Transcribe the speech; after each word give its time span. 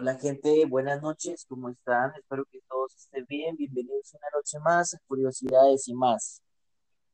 Hola 0.00 0.16
gente, 0.16 0.64
buenas 0.66 1.02
noches, 1.02 1.44
¿cómo 1.48 1.70
están? 1.70 2.14
Espero 2.14 2.44
que 2.44 2.60
todos 2.68 2.94
estén 2.94 3.26
bien. 3.26 3.56
Bienvenidos 3.56 4.14
una 4.14 4.28
noche 4.32 4.60
más 4.60 4.94
a 4.94 4.98
Curiosidades 5.08 5.88
y 5.88 5.94
más. 5.94 6.40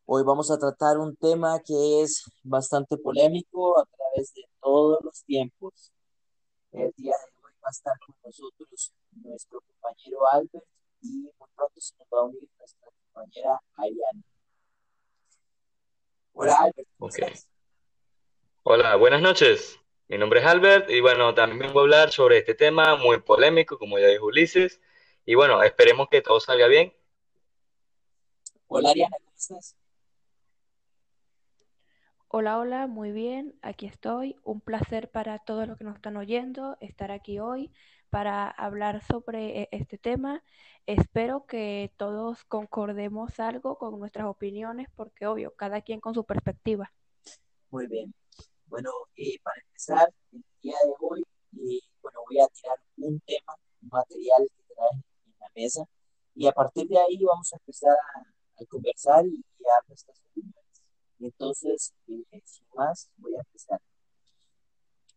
Hoy 0.05 0.23
vamos 0.23 0.51
a 0.51 0.59
tratar 0.59 0.99
un 0.99 1.17
tema 1.17 1.59
que 1.65 2.03
es 2.03 2.31
bastante 2.43 2.99
polémico 2.99 3.79
a 3.81 3.87
través 3.87 4.35
de 4.35 4.43
todos 4.61 5.03
los 5.03 5.25
tiempos. 5.25 5.93
El 6.73 6.93
día 6.99 7.15
de 7.15 7.47
hoy 7.47 7.53
va 7.65 7.69
a 7.69 7.71
estar 7.71 7.99
con 8.01 8.17
nosotros 8.23 8.93
nuestro 9.13 9.63
compañero 9.63 10.19
Albert 10.31 10.67
y 11.01 11.09
muy 11.23 11.31
pronto 11.57 11.81
se 11.81 11.97
nos 11.97 12.07
va 12.13 12.19
a 12.21 12.25
unir 12.25 12.51
nuestra 12.59 12.91
compañera 13.15 13.61
Ariane. 13.77 14.23
Hola 16.35 16.55
Albert. 16.61 16.89
¿cómo 16.99 17.09
Ok. 17.09 17.19
estás? 17.19 17.49
Hola, 18.63 18.97
buenas 18.97 19.23
noches. 19.23 19.81
Mi 20.07 20.19
nombre 20.19 20.41
es 20.41 20.47
Albert 20.47 20.91
y 20.91 21.01
bueno, 21.01 21.35
también 21.35 21.61
vengo 21.61 21.81
a 21.81 21.83
hablar 21.83 22.13
sobre 22.13 22.39
este 22.39 22.55
tema 22.55 22.97
muy 22.97 23.21
polémico, 23.21 23.79
como 23.79 23.99
ya 23.99 24.09
dijo 24.09 24.27
Ulises. 24.27 24.81
Y 25.25 25.35
bueno, 25.35 25.63
esperemos 25.63 26.09
que 26.11 26.21
todo 26.21 26.41
salga 26.41 26.67
bien. 26.67 26.93
Hola 28.67 28.91
Ariana, 28.91 29.17
¿cómo 29.19 29.31
estás? 29.35 29.77
Hola, 32.29 32.59
hola, 32.59 32.87
muy 32.87 33.13
bien, 33.13 33.59
aquí 33.63 33.87
estoy. 33.87 34.37
Un 34.43 34.61
placer 34.61 35.11
para 35.11 35.39
todos 35.39 35.67
los 35.67 35.79
que 35.79 35.85
nos 35.85 35.95
están 35.95 36.17
oyendo 36.19 36.77
estar 36.81 37.11
aquí 37.11 37.39
hoy 37.39 37.73
para 38.11 38.51
hablar 38.51 39.03
sobre 39.05 39.63
eh, 39.63 39.69
este 39.71 39.97
tema. 39.97 40.43
Espero 40.85 41.47
que 41.47 41.93
todos 41.97 42.45
concordemos 42.45 43.41
algo 43.41 43.79
con 43.79 43.99
nuestras 43.99 44.27
opiniones, 44.27 44.89
porque 44.95 45.27
obvio, 45.27 45.55
cada 45.55 45.81
quien 45.81 46.01
con 46.01 46.13
su 46.13 46.25
perspectiva. 46.25 46.93
Muy 47.71 47.87
bien. 47.87 48.15
Bueno, 48.75 48.91
eh, 49.15 49.39
para 49.41 49.61
empezar, 49.69 50.13
el 50.33 50.45
día 50.61 50.75
de 50.85 50.93
hoy, 50.99 51.21
eh, 51.21 51.79
bueno, 52.03 52.19
voy 52.29 52.41
a 52.41 52.49
tirar 52.49 52.77
un 52.97 53.21
tema, 53.21 53.55
un 53.81 53.89
material 53.89 54.49
que 54.53 54.75
trae 54.75 54.91
en 54.91 55.35
la 55.39 55.47
mesa, 55.55 55.85
y 56.35 56.49
a 56.49 56.53
partir 56.53 56.89
de 56.89 56.99
ahí 56.99 57.23
vamos 57.23 57.53
a 57.53 57.57
empezar 57.57 57.93
a, 57.93 58.65
conversar 58.67 59.25
y, 59.27 59.45
y 59.61 59.65
a 59.69 59.79
nuestras 59.87 60.21
opiniones. 60.29 60.83
Entonces, 61.21 61.95
eh, 62.09 62.43
sin 62.45 62.67
más, 62.75 63.09
voy 63.19 63.37
a 63.37 63.43
empezar. 63.47 63.81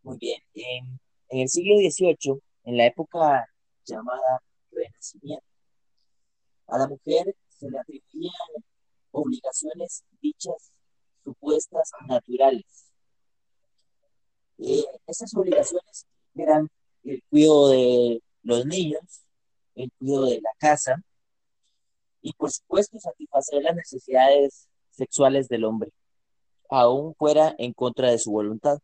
Muy 0.04 0.18
bien. 0.18 0.40
En, 0.54 1.00
en 1.30 1.40
el 1.40 1.48
siglo 1.48 1.78
XVIII, 1.78 2.40
en 2.62 2.76
la 2.76 2.86
época 2.86 3.44
llamada 3.84 4.40
Renacimiento, 4.70 5.44
a 6.68 6.78
la 6.78 6.86
mujer 6.86 7.34
se 7.48 7.68
le 7.68 7.80
atribuían 7.80 8.64
obligaciones 9.10 10.04
dichas 10.20 10.70
supuestas 11.24 11.90
naturales. 12.06 12.87
Esas 14.58 15.34
obligaciones 15.34 16.06
eran 16.34 16.68
el 17.04 17.22
cuidado 17.30 17.68
de 17.70 18.22
los 18.42 18.66
niños, 18.66 19.02
el 19.74 19.90
cuidado 19.98 20.26
de 20.26 20.40
la 20.40 20.50
casa 20.58 21.02
y 22.20 22.32
por 22.32 22.50
supuesto 22.50 22.98
satisfacer 22.98 23.62
las 23.62 23.76
necesidades 23.76 24.68
sexuales 24.90 25.48
del 25.48 25.64
hombre, 25.64 25.92
aún 26.68 27.14
fuera 27.14 27.54
en 27.58 27.72
contra 27.72 28.10
de 28.10 28.18
su 28.18 28.32
voluntad. 28.32 28.80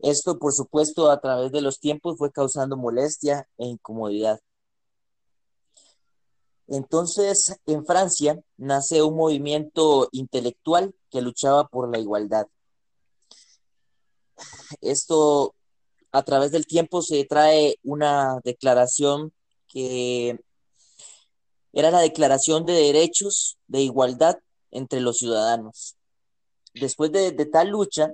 Esto, 0.00 0.38
por 0.38 0.52
supuesto, 0.52 1.10
a 1.10 1.20
través 1.20 1.52
de 1.52 1.60
los 1.60 1.78
tiempos 1.78 2.18
fue 2.18 2.32
causando 2.32 2.76
molestia 2.76 3.48
e 3.58 3.66
incomodidad. 3.66 4.40
Entonces, 6.66 7.60
en 7.66 7.84
Francia 7.84 8.40
nace 8.56 9.02
un 9.02 9.16
movimiento 9.16 10.08
intelectual 10.12 10.94
que 11.10 11.20
luchaba 11.20 11.68
por 11.68 11.90
la 11.90 11.98
igualdad. 11.98 12.46
Esto, 14.80 15.54
a 16.12 16.22
través 16.22 16.50
del 16.52 16.66
tiempo, 16.66 17.02
se 17.02 17.24
trae 17.24 17.76
una 17.82 18.40
declaración 18.44 19.32
que 19.68 20.38
era 21.72 21.90
la 21.90 22.00
Declaración 22.00 22.64
de 22.66 22.74
Derechos 22.74 23.58
de 23.66 23.80
Igualdad 23.80 24.36
entre 24.70 25.00
los 25.00 25.18
ciudadanos. 25.18 25.96
Después 26.72 27.10
de, 27.12 27.32
tal 27.46 27.68
lucha, 27.68 28.12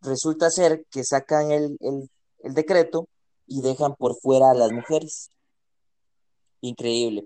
resulta 0.00 0.50
ser 0.50 0.84
que 0.90 1.04
sacan 1.04 1.50
el, 1.50 1.76
el, 1.80 2.10
el 2.40 2.54
decreto 2.54 3.08
y 3.46 3.62
dejan 3.62 3.96
por 3.96 4.16
fuera 4.20 4.50
a 4.50 4.54
las 4.54 4.70
mujeres. 4.70 5.30
Increíble. 6.60 7.24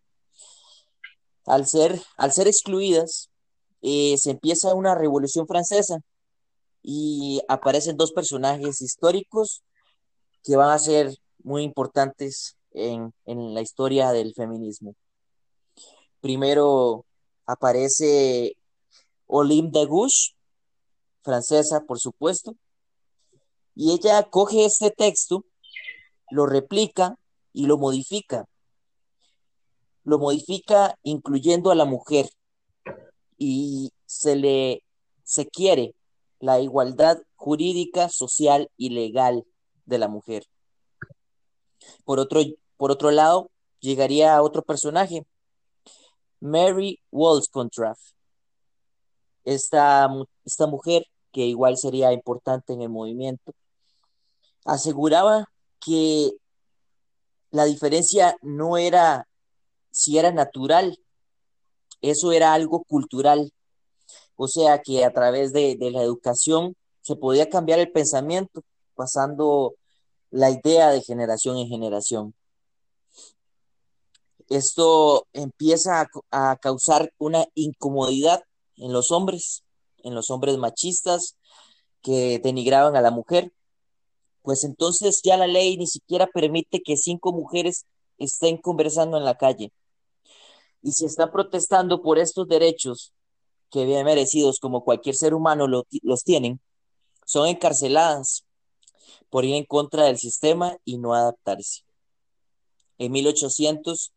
Al 1.47 1.67
ser, 1.67 2.01
al 2.17 2.33
ser 2.33 2.49
excluidas, 2.49 3.29
eh, 3.83 4.17
se 4.17 4.31
empieza 4.31 4.75
una 4.75 4.95
revolución 4.95 5.47
francesa 5.47 6.01
y 6.87 7.41
aparecen 7.49 7.97
dos 7.97 8.13
personajes 8.13 8.83
históricos 8.83 9.65
que 10.45 10.55
van 10.55 10.71
a 10.71 10.79
ser 10.79 11.17
muy 11.43 11.63
importantes 11.63 12.59
en, 12.73 13.15
en 13.25 13.55
la 13.55 13.63
historia 13.63 14.13
del 14.13 14.35
feminismo. 14.35 14.95
Primero 16.21 17.07
aparece 17.47 18.59
Olympe 19.27 19.79
de 19.79 19.87
Gouges, 19.87 20.37
francesa, 21.23 21.81
por 21.81 21.99
supuesto, 21.99 22.55
y 23.75 23.93
ella 23.93 24.23
coge 24.25 24.67
este 24.67 24.91
texto, 24.91 25.47
lo 26.31 26.45
replica 26.45 27.17
y 27.55 27.65
lo 27.65 27.79
modifica. 27.79 28.45
Lo 30.05 30.19
modifica 30.19 30.99
incluyendo 31.03 31.71
a 31.71 31.75
la 31.75 31.87
mujer 31.87 32.29
y 33.39 33.91
se 34.05 34.37
le 34.37 34.83
se 35.23 35.47
quiere 35.47 35.95
la 36.45 36.61
igualdad 36.61 37.23
jurídica, 37.37 38.11
social 38.11 38.71
y 38.77 38.91
legal 38.91 39.47
de 39.87 39.99
la 39.99 40.09
mujer. 40.09 40.47
Por 42.05 42.19
otro, 42.19 42.41
por 42.77 42.91
otro 42.91 43.11
lado, 43.11 43.51
llegaría 43.81 44.43
otro 44.43 44.63
personaje, 44.63 45.27
Mary 46.41 47.01
Wollstonecraft. 47.11 48.03
Esta, 49.45 50.09
esta 50.45 50.67
mujer, 50.67 51.07
que 51.33 51.47
igual 51.47 51.79
sería 51.79 52.13
importante 52.13 52.75
en 52.75 52.83
el 52.83 52.91
movimiento, 52.91 53.55
aseguraba 54.67 55.49
que 55.81 56.33
la 57.51 57.65
diferencia 57.65 58.37
no 58.43 58.77
era 58.77 59.27
si 59.91 60.19
era 60.19 60.31
natural, 60.31 60.99
eso 62.03 62.33
era 62.33 62.53
algo 62.53 62.85
cultural. 62.85 63.51
O 64.37 64.49
sea 64.49 64.83
que 64.83 65.05
a 65.05 65.13
través 65.13 65.53
de, 65.53 65.77
de 65.77 65.91
la 65.91 66.03
educación 66.03 66.77
se 67.03 67.17
podía 67.17 67.49
cambiar 67.49 67.79
el 67.79 67.93
pensamiento, 67.93 68.63
pasando 68.95 69.75
la 70.31 70.51
idea 70.51 70.91
de 70.91 71.03
generación 71.03 71.59
en 71.59 71.69
generación. 71.69 72.35
Esto 74.49 75.27
empieza 75.33 76.01
a, 76.01 76.51
a, 76.53 76.57
causar 76.57 77.13
una 77.19 77.47
incomodidad 77.55 78.43
en 78.77 78.93
los 78.93 79.11
hombres, 79.11 79.65
en 80.03 80.15
los 80.15 80.31
hombres 80.31 80.59
machistas 80.59 81.37
que 82.03 82.39
denigraban 82.39 82.97
a 82.97 83.01
la 83.01 83.11
mujer. 83.11 83.53
Pues 84.43 84.65
entonces 84.65 85.21
ya 85.23 85.37
la 85.37 85.47
ley 85.47 85.77
ni 85.77 85.87
siquiera 85.87 86.27
permite 86.27 86.83
que 86.83 86.97
cinco 86.97 87.33
mujeres 87.33 87.87
estén 88.19 88.59
conversando 88.59 89.17
en 89.17 89.25
la 89.25 89.37
calle. 89.37 89.73
Y 90.83 90.93
si 90.93 91.07
están 91.07 91.31
protestando 91.31 92.03
por 92.03 92.19
estos 92.19 92.47
derechos 92.47 93.15
que 93.75 93.85
bien 93.85 94.05
merecidos 94.05 94.61
como 94.61 94.85
cualquier 94.85 95.17
ser 95.17 95.35
humano 95.35 95.67
lo, 95.67 95.85
los 96.03 96.23
tienen, 96.23 96.61
son 97.27 97.49
encarceladas 97.49 98.45
por 99.31 99.45
ir 99.45 99.57
en 99.57 99.65
contra 99.65 100.05
del 100.05 100.17
sistema 100.17 100.77
y 100.85 100.97
no 100.97 101.13
adaptarse. 101.13 101.83
En 102.99 103.11
1800 103.11 104.13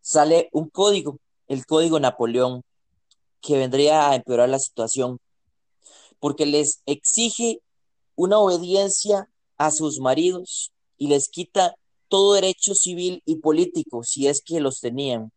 sale 0.00 0.50
un 0.52 0.68
código, 0.68 1.18
el 1.48 1.66
código 1.66 1.98
Napoleón, 1.98 2.62
que 3.40 3.58
vendría 3.58 4.08
a 4.08 4.14
empeorar 4.14 4.48
la 4.48 4.60
situación, 4.60 5.18
porque 6.20 6.46
les 6.46 6.80
exige 6.86 7.60
una 8.14 8.38
obediencia 8.38 9.28
a 9.56 9.72
sus 9.72 9.98
maridos 9.98 10.70
y 10.96 11.08
les 11.08 11.28
quita 11.28 11.74
todo 12.06 12.34
derecho 12.34 12.76
civil 12.76 13.20
y 13.26 13.34
político, 13.38 14.04
si 14.04 14.28
es 14.28 14.40
que 14.40 14.60
los 14.60 14.78
tenían. 14.78 15.32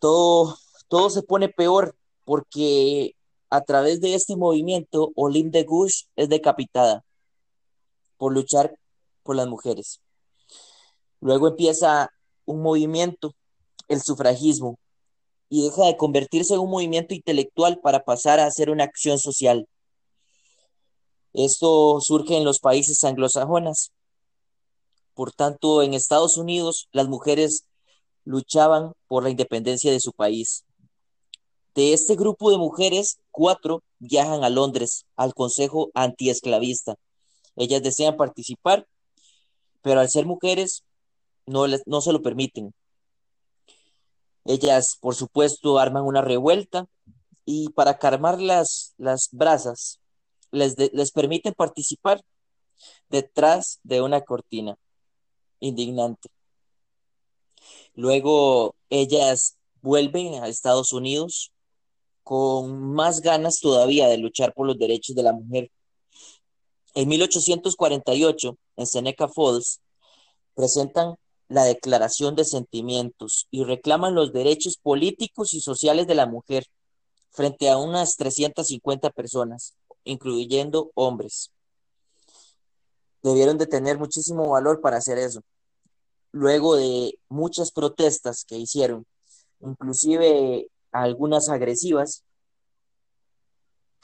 Todo, 0.00 0.58
todo 0.88 1.10
se 1.10 1.22
pone 1.22 1.48
peor 1.48 1.96
porque 2.24 3.14
a 3.50 3.60
través 3.62 4.00
de 4.00 4.14
este 4.14 4.36
movimiento, 4.36 5.12
Olympe 5.14 5.58
de 5.58 5.64
Gouges 5.64 6.08
es 6.16 6.28
decapitada 6.28 7.04
por 8.16 8.32
luchar 8.32 8.76
por 9.22 9.36
las 9.36 9.46
mujeres. 9.46 10.00
Luego 11.20 11.48
empieza 11.48 12.10
un 12.44 12.62
movimiento, 12.62 13.34
el 13.88 14.00
sufragismo, 14.00 14.78
y 15.48 15.64
deja 15.64 15.84
de 15.86 15.96
convertirse 15.96 16.54
en 16.54 16.60
un 16.60 16.70
movimiento 16.70 17.12
intelectual 17.12 17.80
para 17.80 18.04
pasar 18.04 18.38
a 18.40 18.50
ser 18.50 18.70
una 18.70 18.84
acción 18.84 19.18
social. 19.18 19.68
Esto 21.32 22.00
surge 22.00 22.36
en 22.36 22.44
los 22.44 22.60
países 22.60 23.02
anglosajonas. 23.04 23.92
Por 25.14 25.32
tanto, 25.32 25.82
en 25.82 25.94
Estados 25.94 26.38
Unidos, 26.38 26.88
las 26.92 27.08
mujeres 27.08 27.66
luchaban 28.24 28.92
por 29.08 29.22
la 29.22 29.30
independencia 29.30 29.90
de 29.90 30.00
su 30.00 30.12
país. 30.12 30.64
De 31.74 31.92
este 31.92 32.16
grupo 32.16 32.50
de 32.50 32.58
mujeres, 32.58 33.20
cuatro 33.30 33.82
viajan 33.98 34.44
a 34.44 34.50
Londres 34.50 35.06
al 35.16 35.34
Consejo 35.34 35.90
Antiesclavista. 35.94 36.96
Ellas 37.56 37.82
desean 37.82 38.16
participar, 38.16 38.86
pero 39.82 40.00
al 40.00 40.10
ser 40.10 40.26
mujeres 40.26 40.84
no, 41.46 41.66
les, 41.66 41.82
no 41.86 42.00
se 42.00 42.12
lo 42.12 42.22
permiten. 42.22 42.74
Ellas, 44.44 44.96
por 45.00 45.14
supuesto, 45.14 45.78
arman 45.78 46.04
una 46.04 46.22
revuelta 46.22 46.86
y 47.44 47.68
para 47.70 47.98
calmar 47.98 48.40
las, 48.40 48.94
las 48.96 49.28
brasas, 49.32 50.00
les, 50.50 50.76
les 50.76 51.12
permiten 51.12 51.54
participar 51.54 52.22
detrás 53.08 53.78
de 53.82 54.00
una 54.00 54.22
cortina 54.22 54.76
indignante. 55.60 56.30
Luego 57.94 58.74
ellas 58.88 59.56
vuelven 59.82 60.34
a 60.42 60.48
Estados 60.48 60.92
Unidos 60.92 61.52
con 62.22 62.92
más 62.92 63.20
ganas 63.20 63.60
todavía 63.60 64.08
de 64.08 64.18
luchar 64.18 64.52
por 64.54 64.66
los 64.66 64.78
derechos 64.78 65.16
de 65.16 65.22
la 65.22 65.32
mujer. 65.32 65.70
En 66.94 67.08
1848, 67.08 68.56
en 68.76 68.86
Seneca 68.86 69.28
Falls, 69.28 69.80
presentan 70.54 71.14
la 71.48 71.64
Declaración 71.64 72.36
de 72.36 72.44
Sentimientos 72.44 73.48
y 73.50 73.64
reclaman 73.64 74.14
los 74.14 74.32
derechos 74.32 74.76
políticos 74.76 75.52
y 75.54 75.60
sociales 75.60 76.06
de 76.06 76.14
la 76.14 76.26
mujer 76.26 76.66
frente 77.30 77.68
a 77.68 77.76
unas 77.76 78.16
350 78.16 79.10
personas, 79.10 79.74
incluyendo 80.04 80.90
hombres. 80.94 81.50
Debieron 83.22 83.58
de 83.58 83.66
tener 83.66 83.98
muchísimo 83.98 84.48
valor 84.48 84.80
para 84.80 84.98
hacer 84.98 85.18
eso. 85.18 85.42
Luego 86.32 86.76
de 86.76 87.18
muchas 87.28 87.72
protestas 87.72 88.44
que 88.44 88.56
hicieron, 88.56 89.04
inclusive 89.60 90.68
algunas 90.92 91.48
agresivas, 91.48 92.24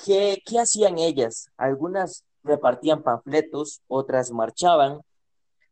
¿qué, 0.05 0.43
qué 0.44 0.58
hacían 0.58 0.99
ellas? 0.99 1.50
Algunas 1.56 2.25
repartían 2.43 3.02
panfletos, 3.02 3.81
otras 3.88 4.31
marchaban, 4.31 5.00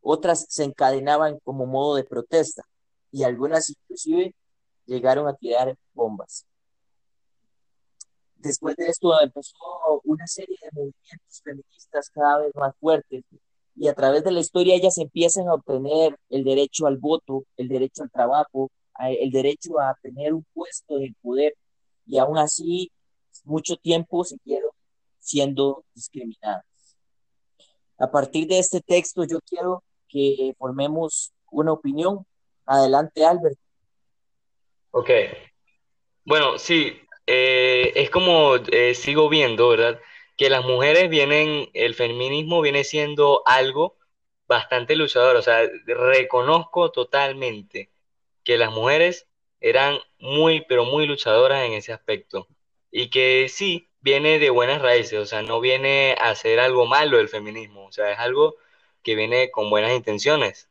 otras 0.00 0.46
se 0.48 0.64
encadenaban 0.64 1.38
como 1.44 1.66
modo 1.66 1.96
de 1.96 2.04
protesta 2.04 2.62
y 3.10 3.24
algunas 3.24 3.70
inclusive 3.70 4.34
llegaron 4.86 5.26
a 5.28 5.34
tirar 5.34 5.76
bombas. 5.94 6.46
Después 8.36 8.76
de 8.76 8.88
esto 8.88 9.18
empezó 9.22 9.56
una 10.04 10.26
serie 10.26 10.58
de 10.62 10.70
movimientos 10.72 11.42
feministas 11.42 12.10
cada 12.10 12.40
vez 12.40 12.54
más 12.54 12.74
fuertes 12.78 13.24
y 13.76 13.88
a 13.88 13.94
través 13.94 14.24
de 14.24 14.30
la 14.30 14.40
historia 14.40 14.74
ellas 14.74 14.98
empiezan 14.98 15.48
a 15.48 15.54
obtener 15.54 16.16
el 16.30 16.44
derecho 16.44 16.86
al 16.86 16.96
voto, 16.96 17.44
el 17.56 17.68
derecho 17.68 18.02
al 18.02 18.10
trabajo, 18.10 18.70
el 19.00 19.30
derecho 19.30 19.80
a 19.80 19.96
tener 20.00 20.32
un 20.32 20.46
puesto 20.52 20.98
de 20.98 21.14
poder 21.20 21.54
y 22.06 22.18
aún 22.18 22.38
así 22.38 22.92
mucho 23.44 23.76
tiempo 23.76 24.24
siguieron 24.24 24.70
siendo 25.18 25.84
discriminadas. 25.94 26.64
A 27.98 28.10
partir 28.10 28.46
de 28.46 28.58
este 28.58 28.80
texto 28.80 29.24
yo 29.24 29.40
quiero 29.40 29.82
que 30.08 30.54
formemos 30.58 31.32
una 31.50 31.72
opinión. 31.72 32.26
Adelante, 32.66 33.24
Albert. 33.24 33.58
Ok. 34.90 35.10
Bueno, 36.24 36.58
sí, 36.58 36.92
eh, 37.26 37.92
es 37.94 38.10
como 38.10 38.56
eh, 38.56 38.94
sigo 38.94 39.28
viendo, 39.28 39.68
¿verdad? 39.68 40.00
Que 40.36 40.50
las 40.50 40.64
mujeres 40.64 41.08
vienen, 41.10 41.70
el 41.74 41.94
feminismo 41.94 42.60
viene 42.60 42.84
siendo 42.84 43.42
algo 43.46 43.96
bastante 44.46 44.96
luchador, 44.96 45.36
o 45.36 45.42
sea, 45.42 45.68
reconozco 45.86 46.90
totalmente 46.92 47.90
que 48.44 48.58
las 48.58 48.72
mujeres 48.72 49.28
eran 49.60 49.98
muy, 50.18 50.62
pero 50.68 50.84
muy 50.84 51.06
luchadoras 51.06 51.64
en 51.64 51.72
ese 51.72 51.92
aspecto. 51.92 52.48
Y 52.90 53.10
que 53.10 53.48
sí, 53.48 53.90
viene 54.00 54.38
de 54.38 54.50
buenas 54.50 54.82
raíces, 54.82 55.18
o 55.18 55.26
sea, 55.26 55.42
no 55.42 55.60
viene 55.60 56.16
a 56.20 56.34
ser 56.34 56.60
algo 56.60 56.86
malo 56.86 57.18
el 57.18 57.28
feminismo, 57.28 57.86
o 57.86 57.92
sea, 57.92 58.12
es 58.12 58.18
algo 58.18 58.56
que 59.02 59.14
viene 59.16 59.50
con 59.50 59.70
buenas 59.70 59.92
intenciones. 59.92 60.68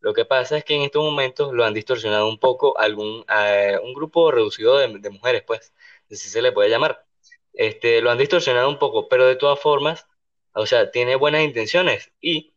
Lo 0.00 0.14
que 0.14 0.24
pasa 0.24 0.58
es 0.58 0.64
que 0.64 0.74
en 0.76 0.82
estos 0.82 1.04
momentos 1.04 1.52
lo 1.54 1.64
han 1.64 1.74
distorsionado 1.74 2.28
un 2.28 2.38
poco 2.38 2.78
algún 2.78 3.24
eh, 3.28 3.78
un 3.82 3.94
grupo 3.94 4.30
reducido 4.32 4.78
de, 4.78 5.10
mujeres, 5.10 5.42
pues, 5.46 5.72
así 6.10 6.28
se 6.28 6.42
le 6.42 6.52
puede 6.52 6.70
llamar. 6.70 7.06
Este, 7.52 8.00
lo 8.00 8.10
han 8.10 8.18
distorsionado 8.18 8.68
un 8.68 8.78
poco, 8.78 9.08
pero 9.08 9.26
de 9.26 9.36
todas 9.36 9.60
formas, 9.60 10.06
o 10.54 10.66
sea, 10.66 10.90
tiene 10.90 11.16
buenas 11.16 11.42
intenciones 11.42 12.12
y 12.20 12.54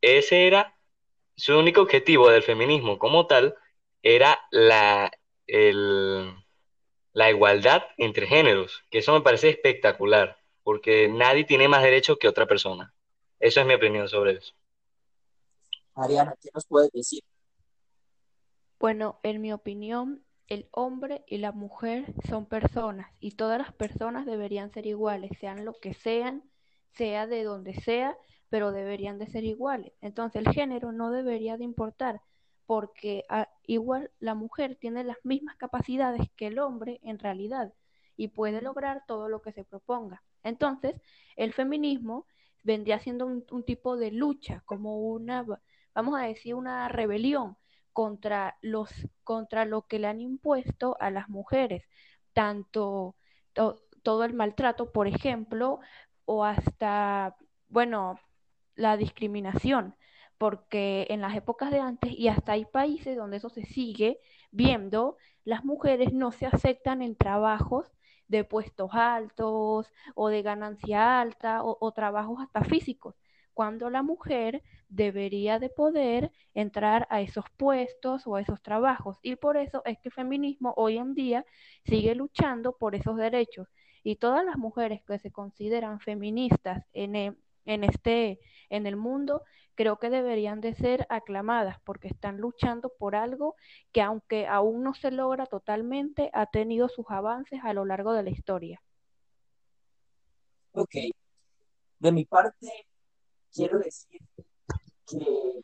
ese 0.00 0.46
era 0.46 0.76
su 1.36 1.56
único 1.58 1.82
objetivo 1.82 2.30
del 2.30 2.42
feminismo 2.42 2.98
como 2.98 3.26
tal, 3.26 3.56
era 4.02 4.40
la, 4.50 5.10
la 7.12 7.30
igualdad 7.30 7.82
entre 7.96 8.26
géneros, 8.26 8.84
que 8.90 8.98
eso 8.98 9.12
me 9.12 9.20
parece 9.20 9.48
espectacular, 9.50 10.38
porque 10.62 11.08
nadie 11.08 11.44
tiene 11.44 11.68
más 11.68 11.82
derecho 11.82 12.18
que 12.18 12.28
otra 12.28 12.46
persona. 12.46 12.92
Eso 13.40 13.60
es 13.60 13.66
mi 13.66 13.74
opinión 13.74 14.08
sobre 14.08 14.32
eso. 14.32 14.54
Ariana, 15.94 16.34
¿qué 16.40 16.50
nos 16.54 16.66
puedes 16.66 16.90
decir? 16.92 17.22
Bueno, 18.78 19.18
en 19.22 19.40
mi 19.40 19.52
opinión, 19.52 20.24
el 20.48 20.68
hombre 20.72 21.24
y 21.26 21.38
la 21.38 21.52
mujer 21.52 22.06
son 22.28 22.46
personas 22.46 23.08
y 23.20 23.32
todas 23.32 23.58
las 23.58 23.72
personas 23.72 24.26
deberían 24.26 24.72
ser 24.72 24.86
iguales, 24.86 25.30
sean 25.38 25.64
lo 25.64 25.74
que 25.74 25.94
sean, 25.94 26.42
sea 26.92 27.26
de 27.26 27.44
donde 27.44 27.74
sea, 27.74 28.16
pero 28.48 28.72
deberían 28.72 29.18
de 29.18 29.26
ser 29.28 29.44
iguales. 29.44 29.92
Entonces 30.00 30.44
el 30.44 30.52
género 30.52 30.90
no 30.92 31.10
debería 31.10 31.56
de 31.58 31.64
importar 31.64 32.22
porque 32.66 33.24
ah, 33.28 33.48
igual 33.66 34.10
la 34.20 34.34
mujer 34.34 34.76
tiene 34.76 35.04
las 35.04 35.18
mismas 35.24 35.56
capacidades 35.56 36.28
que 36.36 36.48
el 36.48 36.58
hombre 36.58 36.98
en 37.02 37.18
realidad 37.18 37.72
y 38.16 38.28
puede 38.28 38.60
lograr 38.62 39.04
todo 39.06 39.28
lo 39.28 39.42
que 39.42 39.52
se 39.52 39.64
proponga. 39.64 40.22
Entonces, 40.42 41.00
el 41.36 41.52
feminismo 41.52 42.26
vendría 42.64 42.98
siendo 42.98 43.26
un, 43.26 43.64
tipo 43.64 43.96
de 43.96 44.10
lucha, 44.10 44.62
como 44.66 45.08
una, 45.08 45.46
vamos 45.94 46.18
a 46.18 46.24
decir, 46.24 46.54
una 46.54 46.88
rebelión 46.88 47.56
contra 47.98 48.56
los, 48.62 48.92
contra 49.24 49.64
lo 49.64 49.88
que 49.88 49.98
le 49.98 50.06
han 50.06 50.20
impuesto 50.20 50.96
a 51.00 51.10
las 51.10 51.28
mujeres, 51.28 51.82
tanto 52.32 53.16
todo 54.04 54.22
el 54.22 54.34
maltrato, 54.34 54.92
por 54.92 55.08
ejemplo, 55.08 55.80
o 56.24 56.44
hasta, 56.44 57.34
bueno, 57.68 58.20
la 58.76 58.96
discriminación, 58.96 59.96
porque 60.38 61.08
en 61.10 61.20
las 61.20 61.34
épocas 61.34 61.72
de 61.72 61.80
antes, 61.80 62.12
y 62.12 62.28
hasta 62.28 62.52
hay 62.52 62.66
países 62.66 63.16
donde 63.16 63.38
eso 63.38 63.48
se 63.48 63.64
sigue 63.64 64.20
viendo, 64.52 65.16
las 65.44 65.64
mujeres 65.64 66.12
no 66.12 66.30
se 66.30 66.46
aceptan 66.46 67.02
en 67.02 67.16
trabajos 67.16 67.90
de 68.28 68.44
puestos 68.44 68.90
altos 68.92 69.92
o 70.14 70.28
de 70.28 70.42
ganancia 70.42 71.20
alta 71.20 71.64
o, 71.64 71.90
trabajos 71.90 72.38
hasta 72.42 72.62
físicos, 72.62 73.16
cuando 73.58 73.90
la 73.90 74.04
mujer 74.04 74.62
debería 74.88 75.58
de 75.58 75.68
poder 75.68 76.30
entrar 76.54 77.08
a 77.10 77.22
esos 77.22 77.44
puestos 77.56 78.24
o 78.24 78.36
a 78.36 78.40
esos 78.40 78.62
trabajos. 78.62 79.18
Y 79.20 79.34
por 79.34 79.56
eso 79.56 79.82
es 79.84 79.98
que 79.98 80.10
el 80.10 80.14
feminismo 80.14 80.74
hoy 80.76 80.96
en 80.96 81.12
día 81.12 81.44
sigue 81.84 82.14
luchando 82.14 82.76
por 82.78 82.94
esos 82.94 83.16
derechos. 83.16 83.66
Y 84.04 84.14
todas 84.14 84.44
las 84.44 84.58
mujeres 84.58 85.02
que 85.02 85.18
se 85.18 85.32
consideran 85.32 85.98
feministas 85.98 86.86
en, 86.92 87.16
e, 87.16 87.36
en, 87.64 87.82
este, 87.82 88.38
en 88.70 88.86
el 88.86 88.94
mundo 88.94 89.42
creo 89.74 89.98
que 89.98 90.08
deberían 90.08 90.60
de 90.60 90.74
ser 90.74 91.04
aclamadas 91.08 91.80
porque 91.80 92.06
están 92.06 92.36
luchando 92.36 92.92
por 92.96 93.16
algo 93.16 93.56
que 93.90 94.02
aunque 94.02 94.46
aún 94.46 94.84
no 94.84 94.94
se 94.94 95.10
logra 95.10 95.46
totalmente, 95.46 96.30
ha 96.32 96.46
tenido 96.46 96.88
sus 96.88 97.06
avances 97.08 97.58
a 97.64 97.72
lo 97.72 97.84
largo 97.84 98.12
de 98.12 98.22
la 98.22 98.30
historia. 98.30 98.80
Ok. 100.70 100.94
De 101.98 102.12
mi 102.12 102.24
parte, 102.24 102.86
quiero 103.52 103.78
decir 103.78 104.20
que 105.06 105.62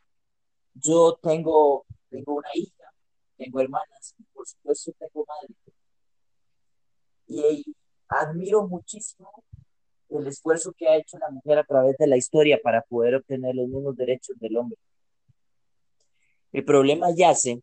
yo 0.73 1.17
tengo, 1.21 1.85
tengo 2.09 2.35
una 2.35 2.49
hija, 2.53 2.93
tengo 3.37 3.59
hermanas, 3.59 4.15
y 4.17 4.23
por 4.33 4.47
supuesto 4.47 4.91
tengo 4.99 5.25
madre. 5.25 5.55
Y 7.27 7.75
admiro 8.07 8.67
muchísimo 8.67 9.43
el 10.09 10.27
esfuerzo 10.27 10.73
que 10.77 10.87
ha 10.87 10.97
hecho 10.97 11.17
la 11.17 11.29
mujer 11.29 11.59
a 11.59 11.63
través 11.63 11.97
de 11.97 12.07
la 12.07 12.17
historia 12.17 12.59
para 12.61 12.81
poder 12.83 13.15
obtener 13.15 13.55
los 13.55 13.67
mismos 13.67 13.95
derechos 13.95 14.37
del 14.39 14.57
hombre. 14.57 14.77
El 16.51 16.63
problema 16.63 17.07
yace, 17.15 17.61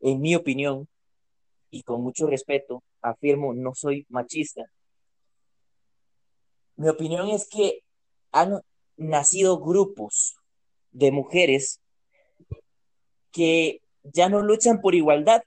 en 0.00 0.20
mi 0.20 0.34
opinión, 0.34 0.88
y 1.70 1.82
con 1.82 2.02
mucho 2.02 2.26
respeto, 2.26 2.82
afirmo, 3.02 3.52
no 3.52 3.74
soy 3.74 4.06
machista. 4.08 4.62
Mi 6.76 6.88
opinión 6.88 7.28
es 7.28 7.48
que 7.48 7.80
han 8.32 8.60
nacido 8.96 9.60
grupos 9.60 10.36
de 10.92 11.10
mujeres 11.12 11.80
que 13.32 13.80
ya 14.02 14.28
no 14.28 14.42
luchan 14.42 14.80
por 14.80 14.94
igualdad, 14.94 15.42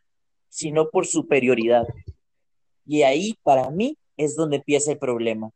sino 0.49 0.89
por 0.89 1.07
superioridad. 1.07 1.87
Y 2.85 3.03
ahí, 3.03 3.35
para 3.43 3.69
mí, 3.71 3.97
es 4.17 4.35
donde 4.35 4.57
empieza 4.57 4.91
el 4.91 4.99
problema. 4.99 5.51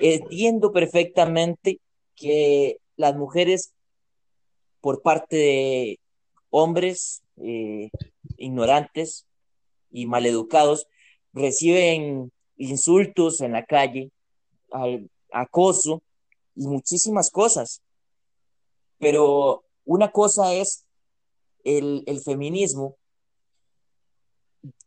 Entiendo 0.00 0.72
perfectamente 0.72 1.80
que 2.16 2.78
las 2.96 3.16
mujeres, 3.16 3.72
por 4.80 5.02
parte 5.02 5.36
de 5.36 6.00
hombres 6.50 7.22
eh, 7.36 7.90
ignorantes 8.36 9.26
y 9.90 10.06
maleducados, 10.06 10.86
reciben 11.32 12.32
insultos 12.56 13.40
en 13.40 13.52
la 13.52 13.64
calle, 13.64 14.10
acoso, 15.30 16.02
y 16.54 16.66
muchísimas 16.66 17.30
cosas. 17.30 17.82
Pero 18.98 19.64
una 19.84 20.10
cosa 20.10 20.54
es 20.54 20.84
el, 21.64 22.02
el 22.06 22.20
feminismo 22.20 22.96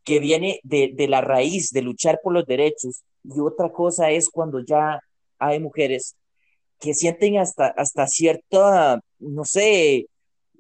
que 0.04 0.20
viene 0.20 0.60
de, 0.64 0.92
de, 0.94 1.08
la 1.08 1.22
raíz 1.22 1.72
de 1.72 1.82
luchar 1.82 2.20
por 2.22 2.34
los 2.34 2.46
derechos 2.46 3.04
y 3.24 3.40
otra 3.40 3.72
cosa 3.72 4.12
es 4.12 4.30
cuando 4.30 4.60
ya 4.60 5.00
hay 5.40 5.60
mujeres 5.60 6.16
que 6.80 6.94
sienten 6.94 7.38
hasta, 7.38 7.68
hasta 7.68 8.08
cierta, 8.08 9.00
no 9.20 9.46
sé, 9.46 10.08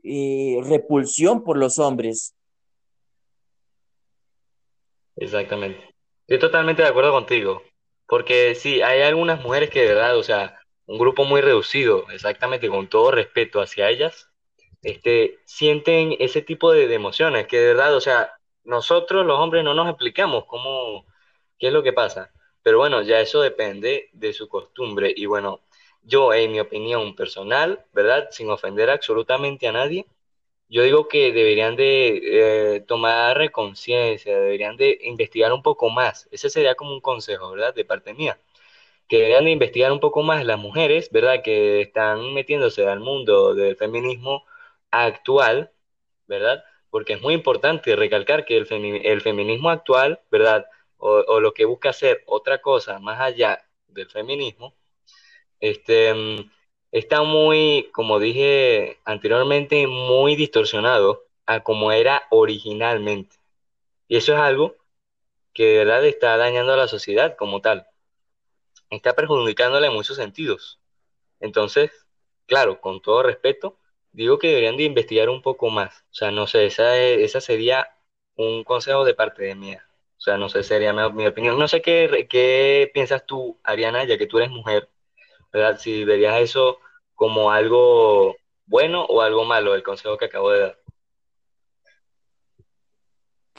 eh, 0.03 0.59
repulsión 0.63 1.43
por 1.43 1.57
los 1.57 1.79
hombres. 1.79 2.33
Exactamente. 5.17 5.93
Estoy 6.27 6.39
totalmente 6.39 6.81
de 6.81 6.87
acuerdo 6.87 7.11
contigo, 7.11 7.61
porque 8.07 8.55
sí, 8.55 8.81
hay 8.81 9.01
algunas 9.01 9.43
mujeres 9.43 9.69
que 9.69 9.81
de 9.81 9.87
verdad, 9.87 10.17
o 10.17 10.23
sea, 10.23 10.57
un 10.85 10.97
grupo 10.97 11.25
muy 11.25 11.41
reducido, 11.41 12.09
exactamente 12.11 12.69
con 12.69 12.87
todo 12.87 13.11
respeto 13.11 13.61
hacia 13.61 13.89
ellas, 13.89 14.29
este, 14.83 15.39
sienten 15.45 16.15
ese 16.19 16.41
tipo 16.41 16.71
de, 16.71 16.93
emociones, 16.93 17.47
que 17.47 17.59
de 17.59 17.67
verdad, 17.67 17.95
o 17.95 18.01
sea, 18.01 18.33
nosotros 18.63 19.25
los 19.25 19.39
hombres 19.39 19.63
no 19.63 19.73
nos 19.73 19.89
explicamos 19.89 20.45
cómo, 20.45 21.05
qué 21.57 21.67
es 21.67 21.73
lo 21.73 21.83
que 21.83 21.93
pasa. 21.93 22.31
Pero 22.61 22.77
bueno, 22.79 23.01
ya 23.01 23.19
eso 23.19 23.41
depende 23.41 24.09
de 24.13 24.33
su 24.33 24.47
costumbre. 24.49 25.13
Y 25.15 25.25
bueno, 25.25 25.61
yo, 26.03 26.33
en 26.33 26.51
mi 26.51 26.59
opinión 26.59 27.15
personal, 27.15 27.85
¿verdad? 27.93 28.29
Sin 28.31 28.49
ofender 28.49 28.89
absolutamente 28.89 29.67
a 29.67 29.71
nadie, 29.73 30.05
yo 30.69 30.83
digo 30.83 31.07
que 31.07 31.31
deberían 31.31 31.75
de 31.75 32.75
eh, 32.75 32.81
tomar 32.81 33.51
conciencia, 33.51 34.39
deberían 34.39 34.77
de 34.77 34.97
investigar 35.03 35.53
un 35.53 35.61
poco 35.61 35.89
más. 35.89 36.27
Ese 36.31 36.49
sería 36.49 36.75
como 36.75 36.93
un 36.93 37.01
consejo, 37.01 37.51
¿verdad? 37.51 37.73
De 37.75 37.85
parte 37.85 38.13
mía. 38.13 38.39
Que 39.07 39.17
deberían 39.17 39.45
de 39.45 39.51
investigar 39.51 39.91
un 39.91 39.99
poco 39.99 40.23
más 40.23 40.45
las 40.45 40.59
mujeres, 40.59 41.09
¿verdad? 41.11 41.41
Que 41.43 41.81
están 41.81 42.33
metiéndose 42.33 42.87
al 42.87 42.99
mundo 42.99 43.53
del 43.55 43.75
feminismo 43.75 44.45
actual, 44.91 45.71
¿verdad? 46.27 46.63
Porque 46.89 47.13
es 47.13 47.21
muy 47.21 47.33
importante 47.33 47.95
recalcar 47.95 48.45
que 48.45 48.57
el, 48.57 48.65
feminismo 49.21 49.69
actual, 49.69 50.21
¿verdad? 50.31 50.65
O, 50.97 51.39
lo 51.39 51.53
que 51.53 51.65
busca 51.65 51.89
hacer 51.89 52.23
otra 52.27 52.59
cosa 52.61 52.99
más 52.99 53.19
allá 53.19 53.65
del 53.87 54.09
feminismo, 54.09 54.75
este, 55.59 56.13
está 56.91 57.23
muy, 57.23 57.89
como 57.93 58.19
dije 58.19 58.99
anteriormente, 59.05 59.87
muy 59.87 60.35
distorsionado 60.35 61.25
a 61.45 61.61
como 61.63 61.91
era 61.91 62.23
originalmente. 62.31 63.37
Y 64.07 64.17
eso 64.17 64.33
es 64.33 64.39
algo 64.39 64.77
que 65.53 65.65
de 65.65 65.77
verdad 65.79 66.05
está 66.05 66.37
dañando 66.37 66.73
a 66.73 66.77
la 66.77 66.87
sociedad 66.87 67.35
como 67.37 67.61
tal. 67.61 67.87
Está 68.95 69.13
perjudicándola 69.15 69.87
en 69.87 69.93
muchos 69.93 70.17
sentidos. 70.17 70.79
Entonces, 71.39 71.91
claro, 72.47 72.81
con 72.81 73.01
todo 73.01 73.23
respeto, 73.23 73.79
digo 74.11 74.39
que 74.39 74.47
deberían 74.49 74.77
de 74.77 74.83
investigar 74.83 75.29
un 75.29 75.41
poco 75.41 75.69
más. 75.69 76.01
O 76.11 76.13
sea, 76.15 76.31
no 76.31 76.47
sé, 76.47 76.65
esa, 76.67 76.97
esa 76.99 77.41
sería 77.41 77.87
un 78.35 78.63
consejo 78.63 79.05
de 79.05 79.15
parte 79.15 79.43
de 79.43 79.55
mía. 79.55 79.85
O 80.17 80.21
sea, 80.21 80.37
no 80.37 80.49
sé, 80.49 80.63
sería 80.63 80.93
mi, 80.93 81.11
mi 81.13 81.27
opinión. 81.27 81.59
No 81.59 81.67
sé 81.67 81.81
qué, 81.81 82.27
qué 82.29 82.91
piensas 82.93 83.25
tú, 83.25 83.59
Ariana, 83.63 84.05
ya 84.05 84.17
que 84.17 84.27
tú 84.27 84.37
eres 84.37 84.51
mujer 84.51 84.89
¿verdad? 85.53 85.79
Si 85.79 86.03
verías 86.05 86.41
eso 86.41 86.79
como 87.15 87.51
algo 87.51 88.35
bueno 88.65 89.05
o 89.05 89.21
algo 89.21 89.45
malo, 89.45 89.75
el 89.75 89.83
consejo 89.83 90.17
que 90.17 90.25
acabo 90.25 90.51
de 90.51 90.59
dar. 90.61 90.82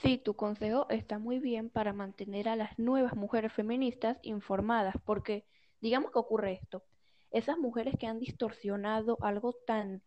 Sí, 0.04 0.18
tu 0.18 0.34
consejo 0.36 0.86
está 0.90 1.18
muy 1.18 1.38
bien 1.38 1.70
para 1.70 1.94
mantener 1.94 2.48
a 2.48 2.56
las 2.56 2.78
nuevas 2.78 3.16
mujeres 3.16 3.52
feministas 3.54 4.18
informadas, 4.22 4.94
porque 5.04 5.46
digamos 5.80 6.12
que 6.12 6.18
ocurre 6.18 6.52
esto, 6.52 6.84
esas 7.30 7.56
mujeres 7.58 7.94
que 7.98 8.06
han 8.06 8.20
distorsionado 8.20 9.16
algo 9.22 9.54
tan, 9.66 10.02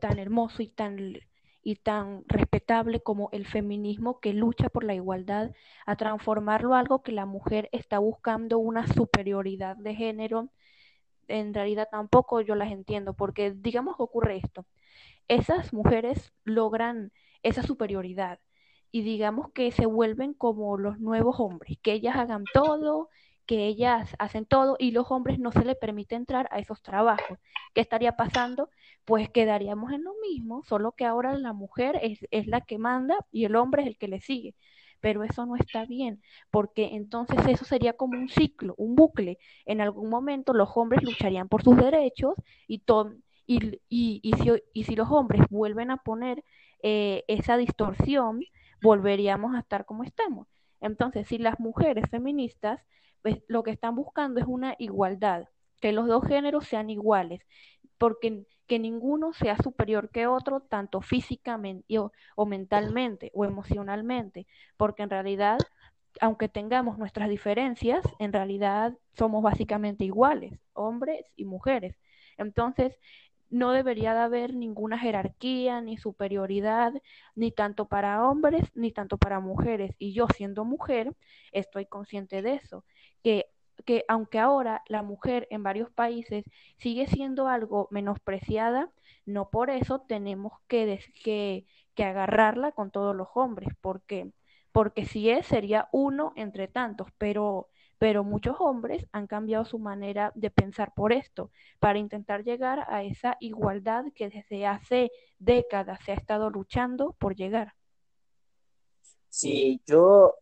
tan 0.00 0.18
hermoso 0.18 0.62
y 0.62 0.68
tan, 0.68 0.98
y 1.62 1.76
tan 1.76 2.24
respetable 2.26 3.02
como 3.02 3.28
el 3.32 3.46
feminismo 3.46 4.18
que 4.18 4.32
lucha 4.32 4.70
por 4.70 4.82
la 4.82 4.94
igualdad, 4.94 5.52
a 5.84 5.96
transformarlo 5.96 6.74
a 6.74 6.80
algo 6.80 7.02
que 7.02 7.12
la 7.12 7.26
mujer 7.26 7.68
está 7.72 7.98
buscando 7.98 8.58
una 8.58 8.86
superioridad 8.86 9.76
de 9.76 9.94
género, 9.94 10.48
en 11.28 11.54
realidad 11.54 11.88
tampoco 11.90 12.40
yo 12.40 12.54
las 12.54 12.72
entiendo, 12.72 13.14
porque 13.14 13.52
digamos 13.52 13.96
que 13.96 14.04
ocurre 14.04 14.38
esto, 14.38 14.66
esas 15.28 15.72
mujeres 15.74 16.32
logran 16.44 17.12
esa 17.42 17.62
superioridad 17.62 18.40
y 18.94 19.02
digamos 19.02 19.50
que 19.50 19.72
se 19.72 19.86
vuelven 19.86 20.34
como 20.34 20.78
los 20.78 21.00
nuevos 21.00 21.40
hombres, 21.40 21.78
que 21.82 21.94
ellas 21.94 22.14
hagan 22.14 22.44
todo, 22.54 23.08
que 23.44 23.66
ellas 23.66 24.14
hacen 24.20 24.46
todo 24.46 24.76
y 24.78 24.92
los 24.92 25.10
hombres 25.10 25.40
no 25.40 25.50
se 25.50 25.64
les 25.64 25.76
permite 25.76 26.14
entrar 26.14 26.48
a 26.52 26.60
esos 26.60 26.80
trabajos. 26.80 27.38
¿Qué 27.74 27.80
estaría 27.80 28.12
pasando? 28.14 28.70
Pues 29.04 29.28
quedaríamos 29.30 29.90
en 29.92 30.04
lo 30.04 30.12
mismo, 30.22 30.62
solo 30.62 30.92
que 30.92 31.04
ahora 31.06 31.36
la 31.36 31.52
mujer 31.52 31.98
es, 32.30 32.46
la 32.46 32.60
que 32.60 32.78
manda 32.78 33.16
y 33.32 33.46
el 33.46 33.56
hombre 33.56 33.82
es 33.82 33.88
el 33.88 33.98
que 33.98 34.06
le 34.06 34.20
sigue 34.20 34.54
pero 35.00 35.24
eso 35.24 35.44
no 35.44 35.56
está 35.56 35.84
bien, 35.86 36.22
porque 36.50 36.90
entonces 36.92 37.38
eso 37.48 37.64
sería 37.64 37.94
como 37.94 38.16
un 38.18 38.28
ciclo, 38.30 38.74
un 38.78 38.94
bucle. 38.94 39.38
En 39.66 39.82
algún 39.82 40.08
momento 40.08 40.54
los 40.54 40.70
hombres 40.76 41.02
lucharían 41.02 41.48
por 41.48 41.62
sus 41.62 41.76
derechos 41.76 42.34
y, 42.68 42.82
y, 43.46 43.80
y, 43.88 44.20
y, 44.22 44.32
si, 44.34 44.50
y 44.72 44.84
si 44.84 44.96
los 44.96 45.10
hombres 45.10 45.42
vuelven 45.50 45.90
a 45.90 45.98
poner 45.98 46.42
eh, 46.82 47.24
esa 47.28 47.56
distorsión, 47.58 48.40
volveríamos 48.84 49.54
a 49.56 49.60
estar 49.60 49.86
como 49.86 50.04
estamos. 50.04 50.46
Entonces, 50.80 51.26
si 51.26 51.38
las 51.38 51.58
mujeres 51.58 52.04
feministas 52.10 52.80
pues, 53.22 53.38
lo 53.48 53.62
que 53.62 53.70
están 53.70 53.96
buscando 53.96 54.38
es 54.38 54.46
una 54.46 54.76
igualdad, 54.78 55.48
que 55.80 55.92
los 55.92 56.06
dos 56.06 56.24
géneros 56.26 56.66
sean 56.66 56.90
iguales, 56.90 57.40
porque 57.98 58.44
que 58.66 58.78
ninguno 58.78 59.32
sea 59.32 59.56
superior 59.56 60.10
que 60.10 60.26
otro, 60.26 60.60
tanto 60.60 61.00
físicamente 61.00 61.98
o, 61.98 62.12
o, 62.36 62.46
mentalmente 62.46 63.30
o 63.34 63.46
emocionalmente, 63.46 64.46
porque 64.76 65.02
en 65.02 65.10
realidad, 65.10 65.58
aunque 66.20 66.48
tengamos 66.48 66.98
nuestras 66.98 67.28
diferencias, 67.30 68.04
en 68.18 68.32
realidad 68.32 68.94
somos 69.16 69.42
básicamente 69.42 70.04
iguales, 70.04 70.58
hombres 70.74 71.24
y 71.36 71.44
mujeres. 71.46 71.96
Entonces, 72.36 72.98
no 73.54 73.72
debería 73.72 74.14
de 74.14 74.20
haber 74.20 74.54
ninguna 74.54 74.98
jerarquía 74.98 75.80
ni 75.80 75.96
superioridad, 75.96 76.92
ni 77.36 77.52
tanto 77.52 77.86
para 77.88 78.26
hombres 78.28 78.70
ni 78.74 78.92
tanto 78.92 79.18
para 79.18 79.40
mujeres. 79.40 79.92
Y 79.98 80.12
yo 80.12 80.26
siendo 80.34 80.64
mujer, 80.64 81.14
estoy 81.52 81.86
consciente 81.86 82.42
de 82.42 82.54
eso, 82.56 82.84
que 83.22 83.46
que 83.84 84.04
aunque 84.08 84.38
ahora 84.38 84.82
la 84.88 85.02
mujer 85.02 85.46
en 85.50 85.62
varios 85.62 85.90
países 85.90 86.44
sigue 86.78 87.06
siendo 87.06 87.48
algo 87.48 87.88
menospreciada, 87.90 88.90
no 89.26 89.50
por 89.50 89.70
eso 89.70 90.00
tenemos 90.00 90.52
que, 90.68 91.00
que, 91.24 91.66
que 91.94 92.04
agarrarla 92.04 92.72
con 92.72 92.90
todos 92.90 93.16
los 93.16 93.28
hombres, 93.34 93.70
porque, 93.80 94.32
porque 94.72 95.04
si 95.06 95.30
es, 95.30 95.46
sería 95.46 95.88
uno 95.92 96.32
entre 96.36 96.68
tantos, 96.68 97.08
pero, 97.18 97.68
pero 97.98 98.24
muchos 98.24 98.56
hombres 98.58 99.06
han 99.12 99.26
cambiado 99.26 99.64
su 99.64 99.78
manera 99.78 100.32
de 100.34 100.50
pensar 100.50 100.92
por 100.94 101.12
esto, 101.12 101.50
para 101.78 101.98
intentar 101.98 102.44
llegar 102.44 102.84
a 102.88 103.04
esa 103.04 103.36
igualdad 103.40 104.04
que 104.14 104.28
desde 104.28 104.66
hace 104.66 105.10
décadas 105.38 106.00
se 106.04 106.12
ha 106.12 106.14
estado 106.14 106.50
luchando 106.50 107.14
por 107.18 107.34
llegar. 107.34 107.74
Sí, 109.28 109.80
yo 109.86 110.34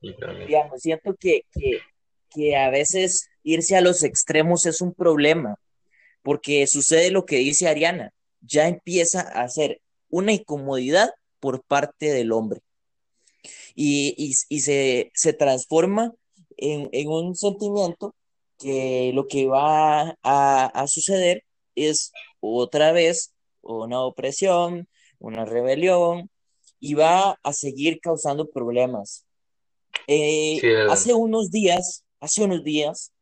digamos, 0.46 0.82
siento 0.82 1.14
que, 1.18 1.46
que 1.50 1.80
que 2.34 2.56
a 2.56 2.70
veces 2.70 3.28
irse 3.42 3.76
a 3.76 3.80
los 3.80 4.02
extremos 4.02 4.66
es 4.66 4.80
un 4.80 4.94
problema, 4.94 5.56
porque 6.22 6.66
sucede 6.66 7.10
lo 7.10 7.26
que 7.26 7.36
dice 7.36 7.68
Ariana, 7.68 8.12
ya 8.40 8.68
empieza 8.68 9.20
a 9.20 9.48
ser 9.48 9.80
una 10.08 10.32
incomodidad 10.32 11.10
por 11.40 11.62
parte 11.64 12.10
del 12.12 12.32
hombre 12.32 12.60
y, 13.74 14.34
y, 14.48 14.60
se, 14.60 15.10
se, 15.14 15.32
transforma 15.32 16.12
en, 16.70 16.88
en, 16.92 17.08
un 17.08 17.34
sentimiento 17.34 18.14
que 18.58 19.12
lo 19.14 19.26
que 19.28 19.46
va 19.46 20.16
a, 20.22 20.66
a 20.66 20.86
suceder 20.86 21.44
es 21.74 22.12
otra 22.40 22.92
vez 22.92 23.34
una 23.62 24.00
opresión, 24.02 24.88
una 25.18 25.44
rebelión 25.44 26.30
y 26.80 26.94
va 26.94 27.38
a 27.42 27.52
seguir 27.52 28.00
causando 28.00 28.50
problemas. 28.50 29.24
Eh, 30.06 30.58
sí, 30.60 30.68
hace 30.88 31.14
unos 31.14 31.50
días 31.50 32.04
hace 32.22 32.44
unos 32.44 32.62
días 32.62 33.12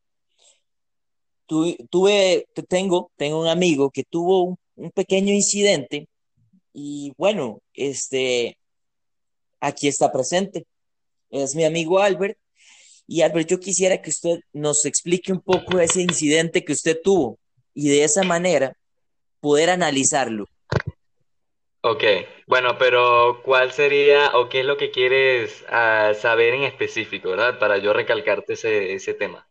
tuve, 1.46 2.46
tengo, 2.68 3.10
tengo 3.16 3.40
un 3.40 3.48
amigo 3.48 3.90
que 3.90 4.04
tuvo 4.04 4.44
un, 4.44 4.58
un, 4.76 4.90
pequeño 4.90 5.32
incidente 5.32 6.06
y 6.72 7.12
bueno, 7.16 7.60
este, 7.74 8.56
aquí 9.58 9.88
está 9.88 10.12
presente. 10.12 10.66
Es 11.30 11.56
mi 11.56 11.64
amigo 11.64 11.98
Albert. 11.98 12.38
Y 13.12 13.22
Albert, 13.22 13.48
yo 13.48 13.58
quisiera 13.58 14.00
que 14.00 14.10
usted 14.10 14.38
nos 14.52 14.84
explique 14.84 15.32
un 15.32 15.40
poco 15.40 15.80
ese 15.80 16.00
incidente 16.00 16.64
que 16.64 16.72
usted 16.72 16.96
tuvo 17.02 17.40
y 17.74 17.88
de 17.88 18.04
esa 18.04 18.22
manera 18.22 18.76
poder 19.40 19.68
analizarlo. 19.68 20.44
Ok, 21.80 22.04
bueno, 22.46 22.78
pero 22.78 23.42
¿cuál 23.42 23.72
sería 23.72 24.38
o 24.38 24.48
qué 24.48 24.60
es 24.60 24.66
lo 24.66 24.76
que 24.76 24.92
quieres 24.92 25.62
uh, 25.62 26.14
saber 26.14 26.54
en 26.54 26.62
específico, 26.62 27.30
verdad? 27.30 27.58
Para 27.58 27.78
yo 27.78 27.92
recalcarte 27.92 28.52
ese, 28.52 28.94
ese 28.94 29.14
tema. 29.14 29.44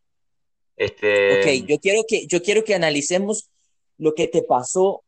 Este... 0.77 1.41
Ok, 1.41 1.67
yo 1.67 1.79
quiero, 1.79 2.03
que, 2.07 2.27
yo 2.27 2.41
quiero 2.41 2.63
que 2.63 2.75
analicemos 2.75 3.49
lo 3.97 4.13
que 4.13 4.29
te 4.29 4.41
pasó, 4.41 5.03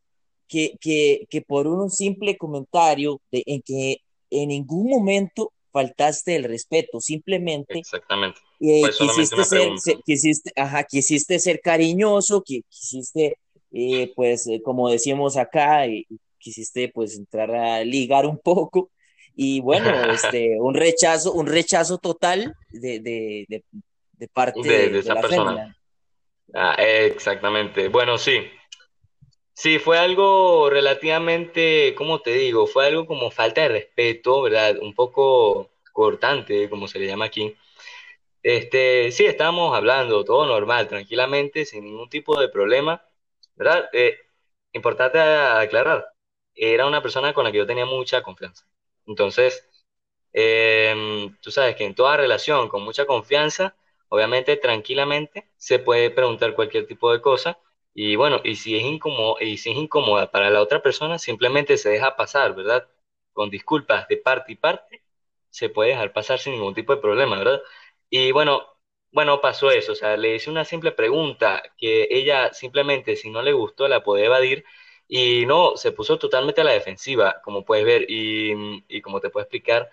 que, 0.46 0.76
que, 0.78 1.26
que 1.30 1.40
por 1.40 1.66
un 1.66 1.88
simple 1.88 2.36
comentario 2.36 3.18
de, 3.30 3.44
en 3.46 3.62
que 3.62 4.02
en 4.28 4.50
ningún 4.50 4.90
momento 4.90 5.54
faltaste 5.72 6.36
el 6.36 6.44
respeto, 6.44 7.00
simplemente 7.00 7.78
Exactamente. 7.80 8.40
eh, 8.60 8.82
quisiste 8.98 9.44
ser, 9.44 9.78
se- 9.78 9.96
quisiste, 10.04 10.52
ajá, 10.56 10.84
quisiste 10.84 11.38
ser 11.38 11.60
cariñoso, 11.60 12.42
qui- 12.44 12.64
quisiste, 12.68 13.38
eh, 13.72 14.12
pues, 14.14 14.46
eh, 14.46 14.60
como 14.62 14.88
decimos 14.90 15.36
acá, 15.36 15.86
eh, 15.86 16.06
quisiste, 16.38 16.90
pues, 16.94 17.16
entrar 17.16 17.50
a 17.54 17.82
ligar 17.84 18.26
un 18.26 18.38
poco, 18.38 18.90
y 19.34 19.60
bueno, 19.60 19.86
este, 20.12 20.60
un 20.60 20.74
rechazo, 20.74 21.32
un 21.32 21.46
rechazo 21.46 21.98
total 21.98 22.54
de, 22.70 23.00
de, 23.00 23.46
de, 23.48 23.64
de 24.12 24.28
parte 24.28 24.60
De, 24.62 24.98
esa 24.98 25.14
la 25.14 25.20
persona. 25.22 25.76
Ah, 26.54 26.74
exactamente. 26.78 27.88
Bueno, 27.88 28.18
sí. 28.18 28.34
Sí, 29.54 29.78
fue 29.78 29.98
algo 29.98 30.70
relativamente, 30.70 31.94
¿cómo 31.96 32.20
te 32.20 32.32
digo? 32.32 32.66
Fue 32.66 32.86
algo 32.86 33.06
como 33.06 33.30
falta 33.30 33.62
de 33.62 33.68
respeto, 33.68 34.42
¿verdad? 34.42 34.78
Un 34.80 34.94
poco 34.94 35.70
cortante, 35.92 36.68
como 36.70 36.88
se 36.88 36.98
le 36.98 37.06
llama 37.06 37.26
aquí. 37.26 37.54
Este, 38.42 39.12
sí, 39.12 39.26
estábamos 39.26 39.76
hablando, 39.76 40.24
todo 40.24 40.46
normal, 40.46 40.88
tranquilamente, 40.88 41.66
sin 41.66 41.84
ningún 41.84 42.08
tipo 42.10 42.40
de 42.40 42.48
problema, 42.48 43.04
¿verdad? 43.56 43.90
Eh, 43.94 44.18
importante 44.72 45.20
aclarar, 45.20 46.08
era 46.54 46.86
una 46.86 47.02
persona 47.02 47.34
con 47.34 47.44
la 47.44 47.52
que 47.52 47.58
yo 47.58 47.66
tenía 47.66 47.86
mucha 47.86 48.22
confianza. 48.22 48.66
Entonces, 49.06 49.68
em, 50.32 51.36
tú 51.40 51.50
sabes 51.50 51.76
que 51.76 51.84
en 51.84 51.94
toda 51.94 52.16
relación 52.16 52.68
con 52.68 52.82
mucha 52.82 53.06
confianza, 53.06 53.76
obviamente 54.08 54.56
tranquilamente 54.56 55.48
se 55.56 55.78
puede 55.78 56.10
preguntar 56.10 56.54
cualquier 56.54 56.86
tipo 56.86 57.12
de 57.12 57.20
cosa 57.20 57.58
y 57.94 58.16
bueno, 58.16 58.40
y 58.44 58.56
si 58.56 58.76
es 58.76 58.84
y 59.40 59.56
si 59.58 59.70
es 59.70 59.76
incómoda 59.76 60.30
para 60.30 60.50
la 60.50 60.60
otra 60.62 60.82
persona, 60.82 61.18
simplemente 61.18 61.76
se 61.76 61.90
deja 61.90 62.16
pasar, 62.16 62.54
¿verdad? 62.54 62.88
Con 63.32 63.50
disculpas 63.50 64.08
de 64.08 64.16
parte 64.18 64.52
y 64.52 64.56
parte, 64.56 65.02
se 65.50 65.68
puede 65.68 65.90
dejar 65.90 66.12
pasar 66.12 66.38
sin 66.38 66.54
ningún 66.54 66.74
tipo 66.74 66.94
de 66.94 67.00
problema, 67.02 67.38
¿verdad? 67.38 67.60
Y 68.10 68.32
bueno, 68.32 68.66
bueno, 69.12 69.40
pasó 69.40 69.70
eso, 69.70 69.92
o 69.92 69.94
sea, 69.94 70.16
le 70.16 70.36
hice 70.36 70.50
una 70.50 70.64
simple 70.64 70.92
pregunta 70.92 71.62
que 71.76 72.08
ella 72.10 72.52
simplemente, 72.52 73.16
si 73.16 73.30
no 73.30 73.42
le 73.42 73.52
gustó, 73.52 73.88
la 73.88 74.02
podía 74.02 74.26
evadir 74.26 74.64
y 75.08 75.44
no, 75.46 75.76
se 75.76 75.92
puso 75.92 76.18
totalmente 76.18 76.62
a 76.62 76.64
la 76.64 76.72
defensiva, 76.72 77.40
como 77.42 77.64
puedes 77.64 77.84
ver, 77.84 78.06
y, 78.10 78.84
y 78.88 79.02
como 79.02 79.20
te 79.20 79.28
puedo 79.30 79.44
explicar, 79.44 79.90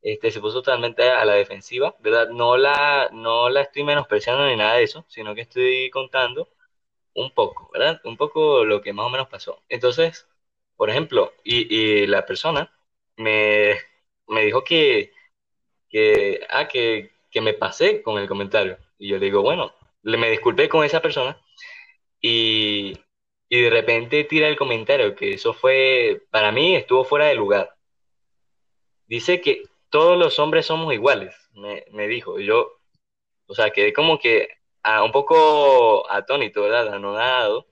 este, 0.00 0.30
se 0.30 0.40
puso 0.40 0.62
totalmente 0.62 1.08
a 1.10 1.24
la 1.24 1.34
defensiva, 1.34 1.94
¿verdad? 2.00 2.28
No 2.30 2.56
la, 2.56 3.08
no 3.12 3.48
la 3.50 3.62
estoy 3.62 3.84
menospreciando 3.84 4.46
ni 4.46 4.56
nada 4.56 4.74
de 4.76 4.84
eso, 4.84 5.04
sino 5.08 5.34
que 5.34 5.42
estoy 5.42 5.90
contando 5.90 6.48
un 7.14 7.32
poco, 7.32 7.70
¿verdad? 7.72 8.00
Un 8.04 8.16
poco 8.16 8.64
lo 8.64 8.80
que 8.82 8.92
más 8.92 9.06
o 9.06 9.10
menos 9.10 9.28
pasó. 9.28 9.62
Entonces, 9.68 10.26
por 10.76 10.90
ejemplo, 10.90 11.32
y, 11.44 11.74
y 11.74 12.06
la 12.06 12.26
persona 12.26 12.72
me, 13.16 13.76
me 14.28 14.44
dijo 14.44 14.64
que, 14.64 15.12
que, 15.88 16.40
ah, 16.50 16.68
que, 16.68 17.12
que 17.30 17.40
me 17.40 17.54
pasé 17.54 18.02
con 18.02 18.18
el 18.20 18.28
comentario. 18.28 18.78
Y 18.98 19.08
yo 19.08 19.18
le 19.18 19.26
digo, 19.26 19.42
bueno, 19.42 19.74
le 20.02 20.16
me 20.18 20.30
disculpé 20.30 20.68
con 20.68 20.84
esa 20.84 21.00
persona 21.02 21.40
y, 22.20 22.98
y 23.48 23.60
de 23.62 23.70
repente 23.70 24.24
tira 24.24 24.48
el 24.48 24.56
comentario, 24.56 25.14
que 25.14 25.34
eso 25.34 25.54
fue, 25.54 26.22
para 26.30 26.52
mí 26.52 26.76
estuvo 26.76 27.04
fuera 27.04 27.26
de 27.26 27.34
lugar. 27.34 27.76
Dice 29.06 29.40
que 29.40 29.62
todos 29.90 30.18
los 30.18 30.38
hombres 30.38 30.66
somos 30.66 30.92
iguales, 30.94 31.34
me, 31.52 31.84
me 31.92 32.08
dijo. 32.08 32.38
Y 32.40 32.46
yo, 32.46 32.80
o 33.46 33.54
sea, 33.54 33.70
quedé 33.70 33.92
como 33.92 34.18
que 34.18 34.48
ah, 34.82 35.02
un 35.04 35.12
poco 35.12 36.10
atónito, 36.10 36.62
¿verdad? 36.62 36.94
Anonadado 36.94 37.68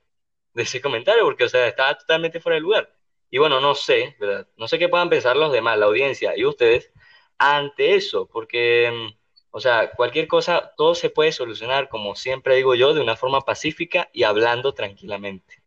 de 0.53 0.63
ese 0.63 0.81
comentario, 0.81 1.23
porque, 1.25 1.45
o 1.45 1.49
sea, 1.49 1.67
estaba 1.67 1.97
totalmente 1.97 2.39
fuera 2.41 2.55
de 2.55 2.61
lugar. 2.61 2.93
Y 3.29 3.37
bueno, 3.39 3.59
no 3.61 3.75
sé, 3.75 4.15
¿verdad? 4.19 4.47
No 4.57 4.67
sé 4.67 4.79
qué 4.79 4.89
puedan 4.89 5.09
pensar 5.09 5.37
los 5.37 5.51
demás, 5.51 5.77
la 5.79 5.85
audiencia 5.87 6.37
y 6.37 6.45
ustedes, 6.45 6.91
ante 7.37 7.95
eso, 7.95 8.27
porque, 8.27 8.91
mm, 8.91 9.19
o 9.51 9.59
sea, 9.61 9.91
cualquier 9.91 10.27
cosa, 10.27 10.73
todo 10.77 10.95
se 10.95 11.09
puede 11.09 11.31
solucionar, 11.31 11.89
como 11.89 12.15
siempre 12.15 12.55
digo 12.55 12.75
yo, 12.75 12.93
de 12.93 13.01
una 13.01 13.15
forma 13.17 13.41
pacífica 13.41 14.09
y 14.13 14.23
hablando 14.23 14.73
tranquilamente. 14.73 15.63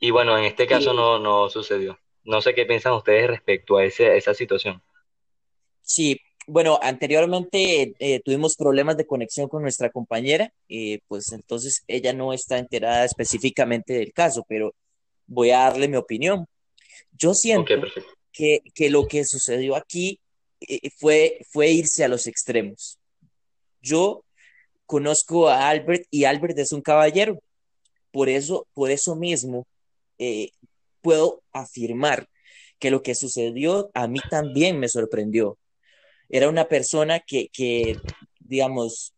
Y 0.00 0.10
bueno, 0.10 0.36
en 0.38 0.44
este 0.44 0.66
caso 0.66 0.92
Sí, 0.92 0.94
no, 0.94 1.18
no 1.18 1.48
sucedió. 1.50 1.98
No 2.24 2.42
sé 2.42 2.54
qué 2.54 2.66
piensan 2.66 2.94
ustedes 2.94 3.28
respecto 3.30 3.78
a 3.78 3.84
ese, 3.84 4.08
a 4.10 4.14
esa 4.16 4.34
situación. 4.34 4.82
sí. 5.82 6.20
Bueno, 6.46 6.78
anteriormente 6.82 7.94
eh, 7.98 8.20
tuvimos 8.24 8.56
problemas 8.56 8.96
de 8.96 9.06
conexión 9.06 9.48
con 9.48 9.62
nuestra 9.62 9.90
compañera, 9.90 10.52
eh, 10.68 10.98
pues 11.06 11.30
entonces 11.32 11.84
ella 11.86 12.12
no 12.12 12.32
está 12.32 12.58
enterada 12.58 13.04
específicamente 13.04 13.92
del 13.92 14.12
caso, 14.12 14.44
pero 14.48 14.74
voy 15.26 15.50
a 15.50 15.60
darle 15.60 15.86
mi 15.86 15.96
opinión. 15.96 16.46
Yo 17.16 17.34
siento 17.34 17.74
que, 18.32 18.60
que 18.74 18.90
lo 18.90 19.06
que 19.06 19.24
sucedió 19.24 19.76
aquí 19.76 20.18
eh, 20.60 20.90
fue, 20.96 21.46
fue 21.48 21.70
irse 21.70 22.02
a 22.02 22.08
los 22.08 22.26
extremos. 22.26 22.98
Yo 23.80 24.24
conozco 24.86 25.48
a 25.48 25.68
Albert 25.68 26.06
y 26.10 26.24
Albert 26.24 26.58
es 26.58 26.72
un 26.72 26.82
caballero. 26.82 27.40
Por 28.10 28.28
eso, 28.28 28.66
por 28.74 28.90
eso 28.90 29.16
mismo, 29.16 29.66
puedo 31.00 31.42
afirmar 31.52 32.28
que 32.78 32.90
lo 32.90 33.02
que 33.02 33.14
sucedió 33.14 33.90
a 33.94 34.06
mí 34.06 34.20
también 34.28 34.78
me 34.78 34.88
sorprendió. 34.88 35.56
Era 36.28 36.48
una 36.48 36.66
persona 36.66 37.20
que, 37.20 37.48
que, 37.52 37.98
digamos, 38.40 39.12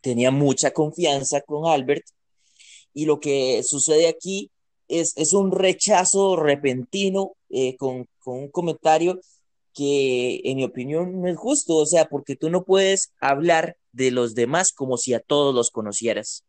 tenía 0.00 0.30
mucha 0.30 0.72
confianza 0.72 1.40
con 1.42 1.70
Albert 1.70 2.04
y 2.92 3.06
lo 3.06 3.20
que 3.20 3.62
sucede 3.62 4.08
aquí 4.08 4.50
es, 4.88 5.16
es 5.16 5.32
un 5.32 5.52
rechazo 5.52 6.36
repentino 6.36 7.32
eh, 7.48 7.76
con, 7.76 8.06
con 8.18 8.38
un 8.38 8.50
comentario 8.50 9.20
que 9.74 10.40
en 10.44 10.56
mi 10.56 10.64
opinión 10.64 11.20
no 11.20 11.28
es 11.28 11.36
justo, 11.36 11.76
o 11.76 11.86
sea, 11.86 12.06
porque 12.06 12.36
tú 12.36 12.50
no 12.50 12.64
puedes 12.64 13.12
hablar 13.20 13.76
de 13.92 14.10
los 14.10 14.34
demás 14.34 14.72
como 14.72 14.96
si 14.96 15.14
a 15.14 15.20
todos 15.20 15.54
los 15.54 15.70
conocieras. 15.70 16.44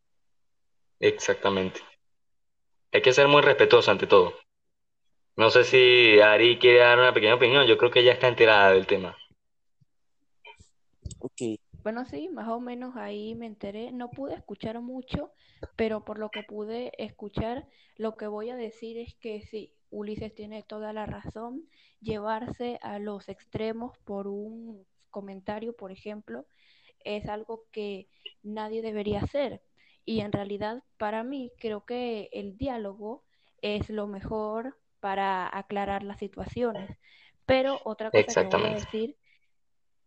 Exactamente. 0.99 1.81
Hay 2.91 3.01
que 3.01 3.13
ser 3.13 3.27
muy 3.27 3.41
respetuoso 3.41 3.91
ante 3.91 4.07
todo. 4.07 4.33
No 5.35 5.49
sé 5.49 5.63
si 5.63 6.19
Ari 6.19 6.59
quiere 6.59 6.79
dar 6.79 6.99
una 6.99 7.13
pequeña 7.13 7.35
opinión. 7.35 7.65
Yo 7.65 7.77
creo 7.77 7.89
que 7.89 8.01
ella 8.01 8.13
está 8.13 8.27
enterada 8.27 8.73
del 8.73 8.85
tema. 8.85 9.15
Ok, 11.19 11.59
Bueno, 11.83 12.05
sí, 12.05 12.29
más 12.29 12.47
o 12.47 12.59
menos 12.59 12.95
ahí 12.95 13.35
me 13.35 13.47
enteré. 13.47 13.91
No 13.91 14.11
pude 14.11 14.35
escuchar 14.35 14.79
mucho, 14.81 15.31
pero 15.75 16.05
por 16.05 16.19
lo 16.19 16.29
que 16.29 16.43
pude 16.43 16.91
escuchar, 17.03 17.67
lo 17.97 18.15
que 18.15 18.27
voy 18.27 18.49
a 18.49 18.55
decir 18.55 18.97
es 18.97 19.15
que 19.15 19.41
sí, 19.41 19.73
Ulises 19.89 20.33
tiene 20.33 20.63
toda 20.63 20.93
la 20.93 21.05
razón. 21.05 21.67
Llevarse 22.01 22.79
a 22.81 22.99
los 22.99 23.29
extremos 23.29 23.97
por 23.99 24.27
un 24.27 24.85
comentario, 25.09 25.75
por 25.75 25.91
ejemplo, 25.91 26.45
es 27.03 27.27
algo 27.27 27.65
que 27.71 28.07
nadie 28.43 28.81
debería 28.81 29.21
hacer. 29.21 29.61
Y 30.05 30.21
en 30.21 30.31
realidad, 30.31 30.83
para 30.97 31.23
mí, 31.23 31.51
creo 31.57 31.85
que 31.85 32.29
el 32.31 32.57
diálogo 32.57 33.23
es 33.61 33.89
lo 33.89 34.07
mejor 34.07 34.79
para 34.99 35.55
aclarar 35.57 36.03
las 36.03 36.19
situaciones. 36.19 36.97
Pero 37.45 37.79
otra 37.85 38.11
cosa 38.11 38.33
que 38.33 38.55
voy 38.55 38.65
a 38.65 38.75
decir 38.75 39.17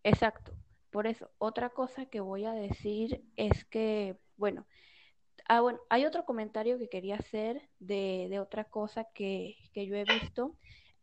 Exacto. 0.05 0.53
Por 0.95 1.09
eso, 1.09 1.29
otra 1.39 1.71
cosa 1.71 2.07
que 2.07 2.21
voy 2.21 2.45
a 2.45 2.53
decir 2.53 3.25
es 3.35 3.65
que, 3.65 4.17
bueno, 4.37 4.65
ah, 5.49 5.61
bueno, 5.61 5.81
hay 5.91 6.07
otro 6.07 6.25
comentario 6.25 6.79
que 6.79 6.89
quería 6.89 7.17
hacer 7.17 7.69
de, 7.81 8.29
de 8.31 8.39
otra 8.39 8.63
cosa 8.63 9.03
que, 9.13 9.57
que 9.73 9.89
yo 9.89 9.97
he 9.97 10.05
visto. 10.05 10.57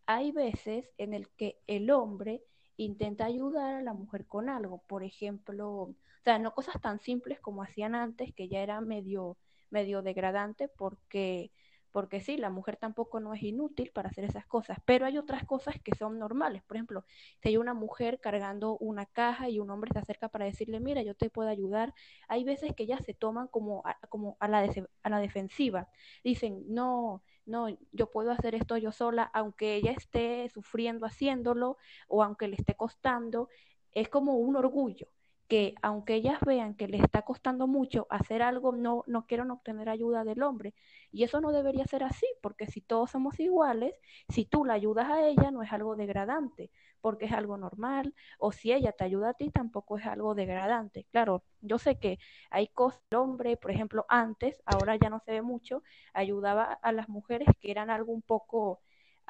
Hay 0.05 0.31
veces 0.31 0.89
en 0.97 1.13
el 1.13 1.27
que 1.31 1.59
el 1.67 1.91
hombre 1.91 2.41
intenta 2.77 3.25
ayudar 3.25 3.75
a 3.75 3.81
la 3.81 3.91
mujer 3.93 4.25
con 4.27 4.47
algo, 4.47 4.81
por 4.87 5.03
ejemplo, 5.03 5.69
o 5.69 5.95
sea, 6.23 6.39
no 6.39 6.53
cosas 6.53 6.79
tan 6.81 7.01
simples 7.01 7.41
como 7.41 7.61
hacían 7.61 7.93
antes, 7.93 8.33
que 8.33 8.47
ya 8.47 8.61
era 8.61 8.79
medio, 8.79 9.37
medio 9.71 10.01
degradante, 10.01 10.69
porque, 10.69 11.51
porque 11.91 12.21
sí, 12.21 12.37
la 12.37 12.49
mujer 12.49 12.77
tampoco 12.77 13.19
no 13.19 13.33
es 13.33 13.43
inútil 13.43 13.91
para 13.91 14.09
hacer 14.09 14.23
esas 14.25 14.45
cosas, 14.45 14.77
pero 14.85 15.05
hay 15.05 15.17
otras 15.17 15.45
cosas 15.45 15.75
que 15.83 15.95
son 15.95 16.19
normales. 16.19 16.63
Por 16.63 16.77
ejemplo, 16.77 17.05
si 17.41 17.49
hay 17.49 17.57
una 17.57 17.73
mujer 17.73 18.19
cargando 18.19 18.77
una 18.77 19.05
caja 19.05 19.49
y 19.49 19.59
un 19.59 19.69
hombre 19.69 19.91
se 19.93 19.99
acerca 19.99 20.29
para 20.29 20.45
decirle, 20.45 20.79
mira, 20.79 21.03
yo 21.03 21.15
te 21.15 21.29
puedo 21.29 21.49
ayudar, 21.49 21.93
hay 22.27 22.43
veces 22.43 22.73
que 22.75 22.83
ellas 22.83 23.01
se 23.05 23.13
toman 23.13 23.47
como 23.47 23.81
a, 23.85 23.97
como 24.09 24.37
a, 24.39 24.47
la, 24.47 24.61
de, 24.61 24.87
a 25.03 25.09
la 25.09 25.19
defensiva. 25.19 25.89
Dicen, 26.23 26.63
no, 26.67 27.23
no, 27.45 27.67
yo 27.91 28.09
puedo 28.11 28.31
hacer 28.31 28.55
esto 28.55 28.77
yo 28.77 28.91
sola, 28.91 29.23
aunque 29.33 29.75
ella 29.75 29.91
esté 29.91 30.49
sufriendo 30.49 31.05
haciéndolo 31.05 31.77
o 32.07 32.23
aunque 32.23 32.47
le 32.47 32.55
esté 32.55 32.75
costando, 32.75 33.49
es 33.93 34.09
como 34.09 34.35
un 34.35 34.55
orgullo 34.55 35.07
que 35.51 35.75
aunque 35.81 36.15
ellas 36.15 36.39
vean 36.45 36.75
que 36.75 36.87
les 36.87 37.01
está 37.03 37.23
costando 37.23 37.67
mucho 37.67 38.07
hacer 38.09 38.41
algo, 38.41 38.71
no, 38.71 39.03
no 39.05 39.25
quieren 39.27 39.51
obtener 39.51 39.89
ayuda 39.89 40.23
del 40.23 40.43
hombre. 40.43 40.73
Y 41.11 41.23
eso 41.23 41.41
no 41.41 41.51
debería 41.51 41.83
ser 41.85 42.05
así, 42.05 42.25
porque 42.41 42.67
si 42.67 42.79
todos 42.79 43.11
somos 43.11 43.37
iguales, 43.37 43.93
si 44.29 44.45
tú 44.45 44.63
la 44.63 44.75
ayudas 44.75 45.09
a 45.09 45.27
ella, 45.27 45.51
no 45.51 45.61
es 45.61 45.73
algo 45.73 45.97
degradante, 45.97 46.71
porque 47.01 47.25
es 47.25 47.33
algo 47.33 47.57
normal, 47.57 48.15
o 48.39 48.53
si 48.53 48.71
ella 48.71 48.93
te 48.93 49.03
ayuda 49.03 49.31
a 49.31 49.33
ti, 49.33 49.49
tampoco 49.49 49.97
es 49.97 50.05
algo 50.05 50.35
degradante. 50.35 51.05
Claro, 51.11 51.43
yo 51.59 51.77
sé 51.79 51.99
que 51.99 52.17
hay 52.49 52.67
cosas, 52.69 53.01
el 53.11 53.17
hombre, 53.17 53.57
por 53.57 53.71
ejemplo, 53.71 54.05
antes, 54.07 54.61
ahora 54.65 54.95
ya 54.95 55.09
no 55.09 55.19
se 55.19 55.33
ve 55.33 55.41
mucho, 55.41 55.83
ayudaba 56.13 56.79
a 56.81 56.93
las 56.93 57.09
mujeres 57.09 57.49
que 57.59 57.71
eran 57.71 57.89
algo 57.89 58.13
un 58.13 58.21
poco 58.21 58.79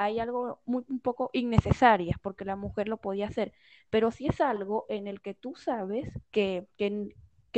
hay 0.04 0.20
algo 0.20 0.60
muy, 0.66 0.84
un 0.90 1.00
poco 1.00 1.30
innecesarias 1.34 2.18
porque 2.22 2.46
la 2.46 2.56
mujer 2.56 2.88
lo 2.88 2.98
podía 2.98 3.28
hacer, 3.28 3.54
pero 3.90 4.12
si 4.12 4.28
es 4.28 4.42
algo 4.42 4.86
en 4.90 5.08
el 5.08 5.22
que 5.22 5.34
tú 5.34 5.56
sabes 5.56 6.10
que, 6.32 6.68
que, 6.78 7.14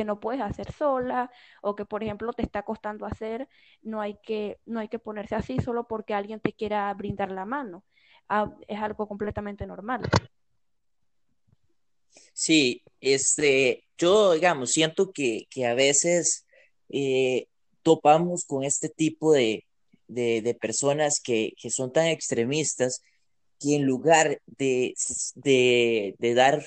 no 0.06 0.19
puedes 0.19 0.41
hacer 0.41 0.71
sola 0.71 1.32
o 1.62 1.75
que 1.75 1.86
por 1.86 2.03
ejemplo 2.03 2.34
te 2.34 2.41
está 2.41 2.63
costando 2.63 3.06
hacer, 3.06 3.47
no 3.82 4.01
hay 4.01 4.17
que, 4.23 4.60
no 4.65 4.79
hay 4.79 4.89
que 4.89 4.99
ponerse 4.99 5.36
así 5.36 5.60
solo 5.62 5.88
porque 5.88 6.13
alguien 6.13 6.39
te 6.39 6.53
quiera 6.53 6.93
brindar 6.93 7.32
la 7.32 7.45
mano. 7.45 7.84
Ah, 8.27 8.51
es 8.67 8.79
algo 8.79 9.08
completamente 9.08 9.65
normal. 9.67 10.01
Sí, 12.34 12.82
este, 12.99 13.86
yo 13.97 14.34
digamos, 14.34 14.71
siento 14.71 15.12
que, 15.12 15.45
que 15.49 15.65
a 15.67 15.75
veces 15.75 16.45
eh, 16.89 17.47
topamos 17.84 18.45
con 18.45 18.63
este 18.63 18.89
tipo 18.89 19.34
de, 19.34 19.65
de, 20.08 20.58
personas 20.60 21.20
que, 21.22 21.54
son 21.70 21.92
tan 21.92 22.08
extremistas 22.08 23.02
que 23.60 23.76
en 23.76 23.86
lugar 23.86 24.42
de, 24.46 24.94
de, 25.36 26.34
dar, 26.36 26.66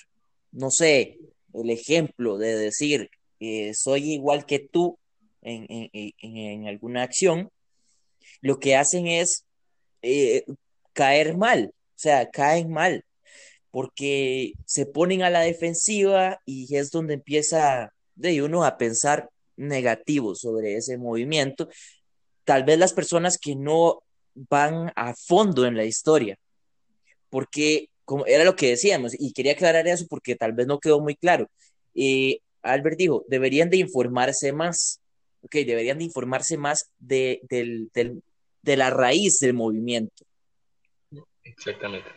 no 0.52 0.70
sé, 0.70 1.18
el 1.54 1.70
ejemplo 1.70 2.38
de 2.38 2.56
decir, 2.56 3.10
eh, 3.40 3.74
soy 3.74 4.12
igual 4.12 4.46
que 4.46 4.58
tú 4.58 4.98
en, 5.42 5.90
en, 5.92 6.66
alguna 6.66 7.02
acción, 7.02 7.50
lo 8.40 8.58
que 8.58 8.76
hacen 8.76 9.06
es 9.06 9.44
eh, 10.02 10.44
caer 10.92 11.36
mal, 11.36 11.72
o 11.74 11.98
sea, 11.98 12.30
caen 12.30 12.70
mal, 12.70 13.04
porque 13.70 14.54
se 14.64 14.86
ponen 14.86 15.22
a 15.22 15.30
la 15.30 15.40
defensiva 15.40 16.40
y 16.44 16.74
es 16.76 16.90
donde 16.90 17.14
empieza 17.14 17.92
de 18.14 18.42
uno 18.42 18.64
a 18.64 18.78
pensar 18.78 19.30
negativo 19.56 20.34
sobre 20.34 20.76
ese 20.76 20.98
movimiento 20.98 21.68
tal 22.46 22.64
vez 22.64 22.78
las 22.78 22.94
personas 22.94 23.38
que 23.38 23.54
no 23.54 24.02
van 24.34 24.92
a 24.96 25.14
fondo 25.14 25.66
en 25.66 25.76
la 25.76 25.84
historia, 25.84 26.38
porque 27.28 27.90
como 28.04 28.24
era 28.24 28.44
lo 28.44 28.54
que 28.54 28.70
decíamos, 28.70 29.12
y 29.18 29.32
quería 29.32 29.52
aclarar 29.52 29.86
eso 29.88 30.06
porque 30.08 30.36
tal 30.36 30.52
vez 30.52 30.66
no 30.66 30.78
quedó 30.78 31.00
muy 31.00 31.16
claro. 31.16 31.50
Eh, 31.94 32.38
Albert 32.62 32.96
dijo, 32.96 33.24
deberían 33.28 33.68
de 33.68 33.78
informarse 33.78 34.52
más, 34.52 35.00
ok, 35.42 35.56
deberían 35.66 35.98
de 35.98 36.04
informarse 36.04 36.56
más 36.56 36.90
de, 36.98 37.40
de 37.48 38.76
la 38.76 38.90
raíz 38.90 39.40
del 39.40 39.54
movimiento. 39.54 40.24
Exactamente. 41.42 42.08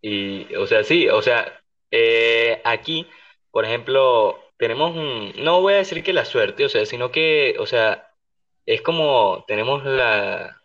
Y, 0.00 0.54
o 0.54 0.66
sea, 0.66 0.82
sí, 0.82 1.08
o 1.08 1.20
sea, 1.20 1.60
eh, 1.90 2.62
aquí, 2.64 3.06
por 3.50 3.66
ejemplo, 3.66 4.38
tenemos, 4.56 4.94
no 5.36 5.60
voy 5.60 5.74
a 5.74 5.78
decir 5.78 6.02
que 6.02 6.12
la 6.12 6.24
suerte, 6.24 6.64
o 6.64 6.68
sea, 6.70 6.86
sino 6.86 7.10
que, 7.10 7.56
o 7.58 7.66
sea, 7.66 8.14
es 8.66 8.82
como 8.82 9.44
tenemos 9.46 9.84
la, 9.84 10.60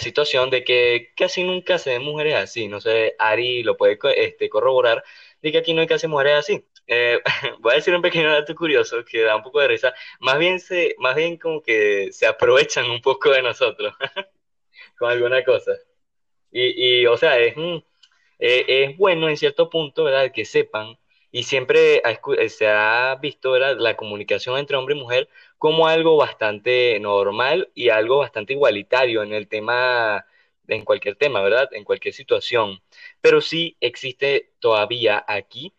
situación 0.00 0.50
de 0.50 0.64
que 0.64 1.12
casi 1.16 1.44
nunca 1.44 1.78
se 1.78 1.90
ven 1.90 2.02
mujeres 2.02 2.34
así. 2.34 2.68
No 2.68 2.80
sé, 2.80 3.14
Ari 3.18 3.62
lo 3.62 3.76
puede 3.76 3.98
este, 4.16 4.48
corroborar, 4.48 5.04
de 5.42 5.52
que 5.52 5.58
aquí 5.58 5.74
no 5.74 5.82
hay 5.82 5.86
casi 5.86 6.08
mujeres 6.08 6.34
así. 6.38 6.64
Eh, 6.86 7.20
voy 7.60 7.72
a 7.72 7.76
decir 7.76 7.94
un 7.94 8.02
pequeño 8.02 8.32
dato 8.32 8.54
curioso 8.54 9.04
que 9.04 9.22
da 9.22 9.36
un 9.36 9.42
poco 9.42 9.60
de 9.60 9.68
risa. 9.68 9.94
Más 10.20 10.38
bien, 10.38 10.60
se, 10.60 10.94
más 10.98 11.14
bien 11.16 11.36
como 11.38 11.62
que 11.62 12.10
se 12.12 12.26
aprovechan 12.26 12.90
un 12.90 13.00
poco 13.00 13.30
de 13.30 13.42
nosotros 13.42 13.94
con 14.98 15.10
alguna 15.10 15.44
cosa. 15.44 15.72
Y, 16.50 17.00
y 17.02 17.06
o 17.06 17.16
sea, 17.16 17.38
es, 17.38 17.54
eh, 18.38 18.64
es 18.68 18.96
bueno 18.96 19.28
en 19.28 19.36
cierto 19.36 19.70
punto, 19.70 20.04
¿verdad? 20.04 20.32
Que 20.32 20.44
sepan 20.44 20.98
y 21.36 21.42
siempre 21.42 22.02
se 22.48 22.66
ha 22.68 23.14
visto 23.20 23.50
¿verdad? 23.52 23.76
la 23.78 23.94
comunicación 23.96 24.58
entre 24.58 24.76
hombre 24.76 24.94
y 24.94 24.98
mujer 24.98 25.28
como 25.58 25.86
algo 25.88 26.16
bastante 26.16 26.98
normal 27.00 27.70
y 27.74 27.88
algo 27.90 28.18
bastante 28.18 28.52
igualitario 28.52 29.22
en 29.22 29.32
el 29.32 29.48
tema, 29.48 30.26
en 30.68 30.84
cualquier 30.84 31.16
tema, 31.16 31.42
¿verdad? 31.42 31.68
En 31.72 31.84
cualquier 31.84 32.14
situación. 32.14 32.82
Pero 33.20 33.40
sí 33.40 33.76
existe 33.80 34.52
todavía 34.60 35.24
aquí, 35.26 35.74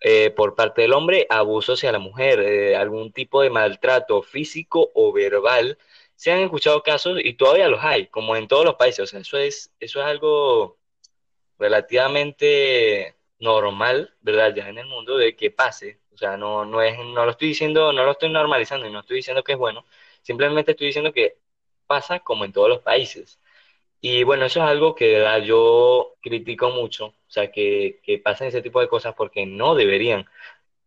eh, 0.00 0.30
por 0.30 0.54
parte 0.54 0.82
del 0.82 0.92
hombre, 0.94 1.26
abuso 1.30 1.74
hacia 1.74 1.92
la 1.92 1.98
mujer, 2.00 2.40
eh, 2.40 2.76
algún 2.76 3.12
tipo 3.12 3.42
de 3.42 3.50
maltrato 3.50 4.22
físico 4.22 4.90
o 4.94 5.12
verbal. 5.12 5.78
Se 6.16 6.32
han 6.32 6.40
escuchado 6.40 6.82
casos 6.82 7.18
y 7.22 7.34
todavía 7.34 7.68
los 7.68 7.82
hay, 7.84 8.06
como 8.08 8.36
en 8.36 8.48
todos 8.48 8.64
los 8.64 8.74
países. 8.74 9.00
O 9.00 9.06
sea, 9.06 9.20
eso 9.20 9.38
es, 9.38 9.72
eso 9.80 10.00
es 10.00 10.06
algo 10.06 10.78
relativamente 11.58 13.16
normal, 13.42 14.14
¿verdad? 14.22 14.54
Ya 14.54 14.68
en 14.68 14.78
el 14.78 14.86
mundo 14.86 15.16
de 15.18 15.36
que 15.36 15.50
pase, 15.50 16.00
o 16.12 16.16
sea, 16.16 16.36
no, 16.36 16.64
no 16.64 16.80
es, 16.82 16.96
no 16.98 17.24
lo 17.24 17.32
estoy 17.32 17.48
diciendo, 17.48 17.92
no 17.92 18.04
lo 18.04 18.12
estoy 18.12 18.30
normalizando 18.30 18.86
y 18.86 18.92
no 18.92 19.00
estoy 19.00 19.16
diciendo 19.16 19.42
que 19.44 19.52
es 19.52 19.58
bueno, 19.58 19.84
simplemente 20.22 20.72
estoy 20.72 20.88
diciendo 20.88 21.12
que 21.12 21.38
pasa 21.86 22.20
como 22.20 22.44
en 22.44 22.52
todos 22.52 22.68
los 22.68 22.80
países. 22.80 23.40
Y 24.00 24.24
bueno, 24.24 24.46
eso 24.46 24.60
es 24.60 24.66
algo 24.70 24.94
que 24.94 25.14
¿verdad? 25.14 25.42
yo 25.42 26.16
critico 26.22 26.70
mucho, 26.70 27.06
o 27.06 27.14
sea, 27.28 27.50
que, 27.52 28.00
que 28.04 28.18
pasen 28.18 28.48
ese 28.48 28.62
tipo 28.62 28.80
de 28.80 28.88
cosas 28.88 29.14
porque 29.14 29.46
no 29.46 29.74
deberían. 29.74 30.26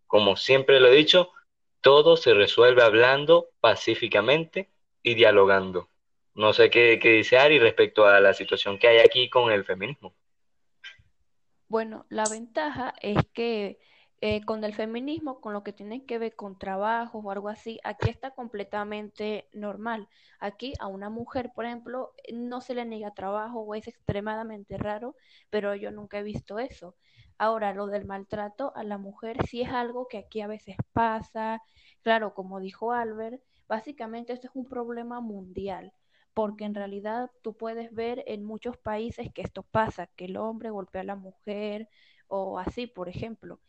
Como 0.08 0.38
siempre 0.38 0.80
lo 0.80 0.88
he 0.90 0.96
dicho, 0.96 1.32
todo 1.82 2.18
se 2.18 2.34
resuelve 2.34 2.84
hablando 2.84 3.50
pacíficamente 3.62 4.70
y 5.04 5.16
dialogando. 5.16 5.90
No 6.36 6.54
sé 6.54 6.70
qué, 6.70 7.00
qué 7.02 7.10
dice 7.12 7.38
Ari 7.38 7.60
respecto 7.60 8.06
a 8.08 8.20
la 8.22 8.34
situación 8.34 8.78
que 8.80 8.88
hay 8.90 9.00
aquí 9.00 9.30
con 9.30 9.52
el 9.52 9.66
feminismo. 9.66 10.14
Bueno, 11.68 12.06
la 12.10 12.26
ventaja 12.30 12.94
es 13.02 13.18
que 13.34 13.80
eh, 14.22 14.44
con 14.46 14.64
el 14.64 14.74
feminismo, 14.74 15.42
con 15.42 15.54
lo 15.54 15.64
que 15.64 15.74
tiene 15.74 16.06
que 16.06 16.18
ver 16.20 16.36
con 16.36 16.58
trabajo 16.58 17.20
o 17.20 17.32
algo 17.32 17.50
así, 17.50 17.80
aquí 17.84 18.10
está 18.10 18.32
completamente 18.32 19.48
normal. 19.54 20.08
Aquí 20.40 20.74
a 20.80 20.88
una 20.88 21.10
mujer, 21.10 21.52
por 21.56 21.66
ejemplo, 21.66 22.14
no 22.34 22.62
se 22.62 22.76
le 22.76 22.86
niega 22.86 23.14
trabajo 23.14 23.62
o 23.62 23.76
es 23.76 23.88
extremadamente 23.88 24.78
raro, 24.78 25.16
pero 25.50 25.76
yo 25.76 25.92
nunca 25.92 26.20
he 26.20 26.24
visto 26.24 26.60
eso. 26.60 26.96
Ahora, 27.38 27.74
lo 27.74 27.88
del 27.88 28.06
maltrato 28.06 28.72
a 28.76 28.84
la 28.84 28.98
mujer 28.98 29.38
sí 29.48 29.62
es 29.62 29.70
algo 29.70 30.08
que 30.08 30.18
aquí 30.20 30.42
a 30.42 30.48
veces 30.48 30.76
pasa. 30.94 31.62
Claro, 32.04 32.34
como 32.34 32.60
dijo 32.60 32.94
Albert, 32.94 33.42
básicamente 33.68 34.34
esto 34.34 34.48
es 34.48 34.56
un 34.56 34.66
problema 34.68 35.20
mundial 35.20 35.92
porque 36.36 36.66
en 36.66 36.76
realidad 36.76 37.32
tú 37.42 37.56
puedes 37.56 37.94
ver 37.96 38.24
en 38.28 38.44
muchos 38.44 38.78
países 38.78 39.32
que 39.34 39.42
esto 39.42 39.64
pasa, 39.64 40.08
que 40.16 40.26
el 40.26 40.38
hombre 40.38 40.70
golpea 40.70 41.02
a 41.02 41.06
la 41.06 41.16
mujer 41.16 41.90
o 42.28 42.60
así, 42.60 42.88
por 42.88 43.10
ejemplo, 43.10 43.60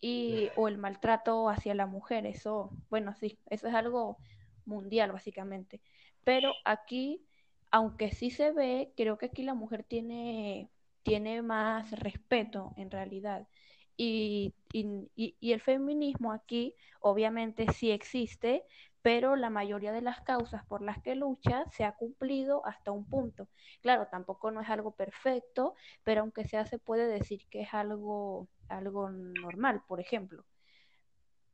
y 0.00 0.50
o 0.56 0.68
el 0.68 0.78
maltrato 0.78 1.48
hacia 1.48 1.74
la 1.74 1.86
mujer, 1.86 2.26
eso, 2.26 2.70
bueno, 2.90 3.14
sí, 3.14 3.38
eso 3.50 3.68
es 3.68 3.74
algo 3.74 4.18
mundial 4.66 5.12
básicamente. 5.12 5.80
Pero 6.24 6.52
aquí, 6.64 7.24
aunque 7.70 8.12
sí 8.12 8.30
se 8.30 8.52
ve, 8.52 8.92
creo 8.96 9.18
que 9.18 9.26
aquí 9.26 9.42
la 9.42 9.54
mujer 9.54 9.82
tiene 9.84 10.70
tiene 11.02 11.42
más 11.42 11.90
respeto 11.92 12.72
en 12.76 12.90
realidad. 12.90 13.48
Y, 13.96 14.54
y, 14.72 15.08
y, 15.16 15.52
el 15.52 15.60
feminismo 15.60 16.32
aquí 16.32 16.74
obviamente 17.00 17.70
sí 17.72 17.90
existe, 17.90 18.64
pero 19.02 19.36
la 19.36 19.50
mayoría 19.50 19.92
de 19.92 20.00
las 20.00 20.20
causas 20.20 20.64
por 20.66 20.82
las 20.82 21.02
que 21.02 21.16
lucha 21.16 21.64
se 21.70 21.84
ha 21.84 21.92
cumplido 21.92 22.64
hasta 22.64 22.92
un 22.92 23.04
punto. 23.08 23.48
Claro, 23.82 24.06
tampoco 24.10 24.50
no 24.50 24.60
es 24.60 24.70
algo 24.70 24.92
perfecto, 24.92 25.74
pero 26.04 26.22
aunque 26.22 26.44
sea 26.44 26.64
se 26.66 26.78
puede 26.78 27.06
decir 27.08 27.42
que 27.50 27.62
es 27.62 27.74
algo, 27.74 28.48
algo 28.68 29.10
normal, 29.10 29.82
por 29.88 30.00
ejemplo. 30.00 30.44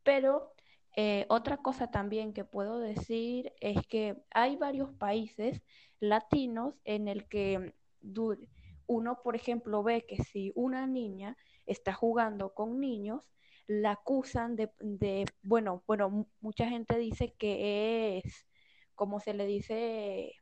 Pero 0.02 0.52
eh, 0.96 1.26
otra 1.28 1.58
cosa 1.58 1.90
también 1.90 2.32
que 2.32 2.44
puedo 2.44 2.78
decir 2.78 3.52
es 3.60 3.86
que 3.86 4.22
hay 4.30 4.56
varios 4.56 4.92
países 4.94 5.62
latinos 6.00 6.74
en 6.84 7.08
el 7.08 7.28
que 7.28 7.74
uno, 8.86 9.22
por 9.22 9.36
ejemplo, 9.36 9.82
ve 9.82 10.06
que 10.06 10.22
si 10.22 10.52
una 10.54 10.86
niña 10.86 11.36
está 11.66 11.92
jugando 11.92 12.54
con 12.54 12.80
niños, 12.80 13.30
la 13.68 13.92
acusan 13.92 14.56
de, 14.56 14.72
de, 14.80 15.26
bueno, 15.42 15.84
bueno, 15.86 16.28
mucha 16.40 16.68
gente 16.68 16.98
dice 16.98 17.34
que 17.38 18.18
es, 18.18 18.46
como 18.96 19.20
se 19.20 19.34
le 19.34 19.46
dice 19.46 20.34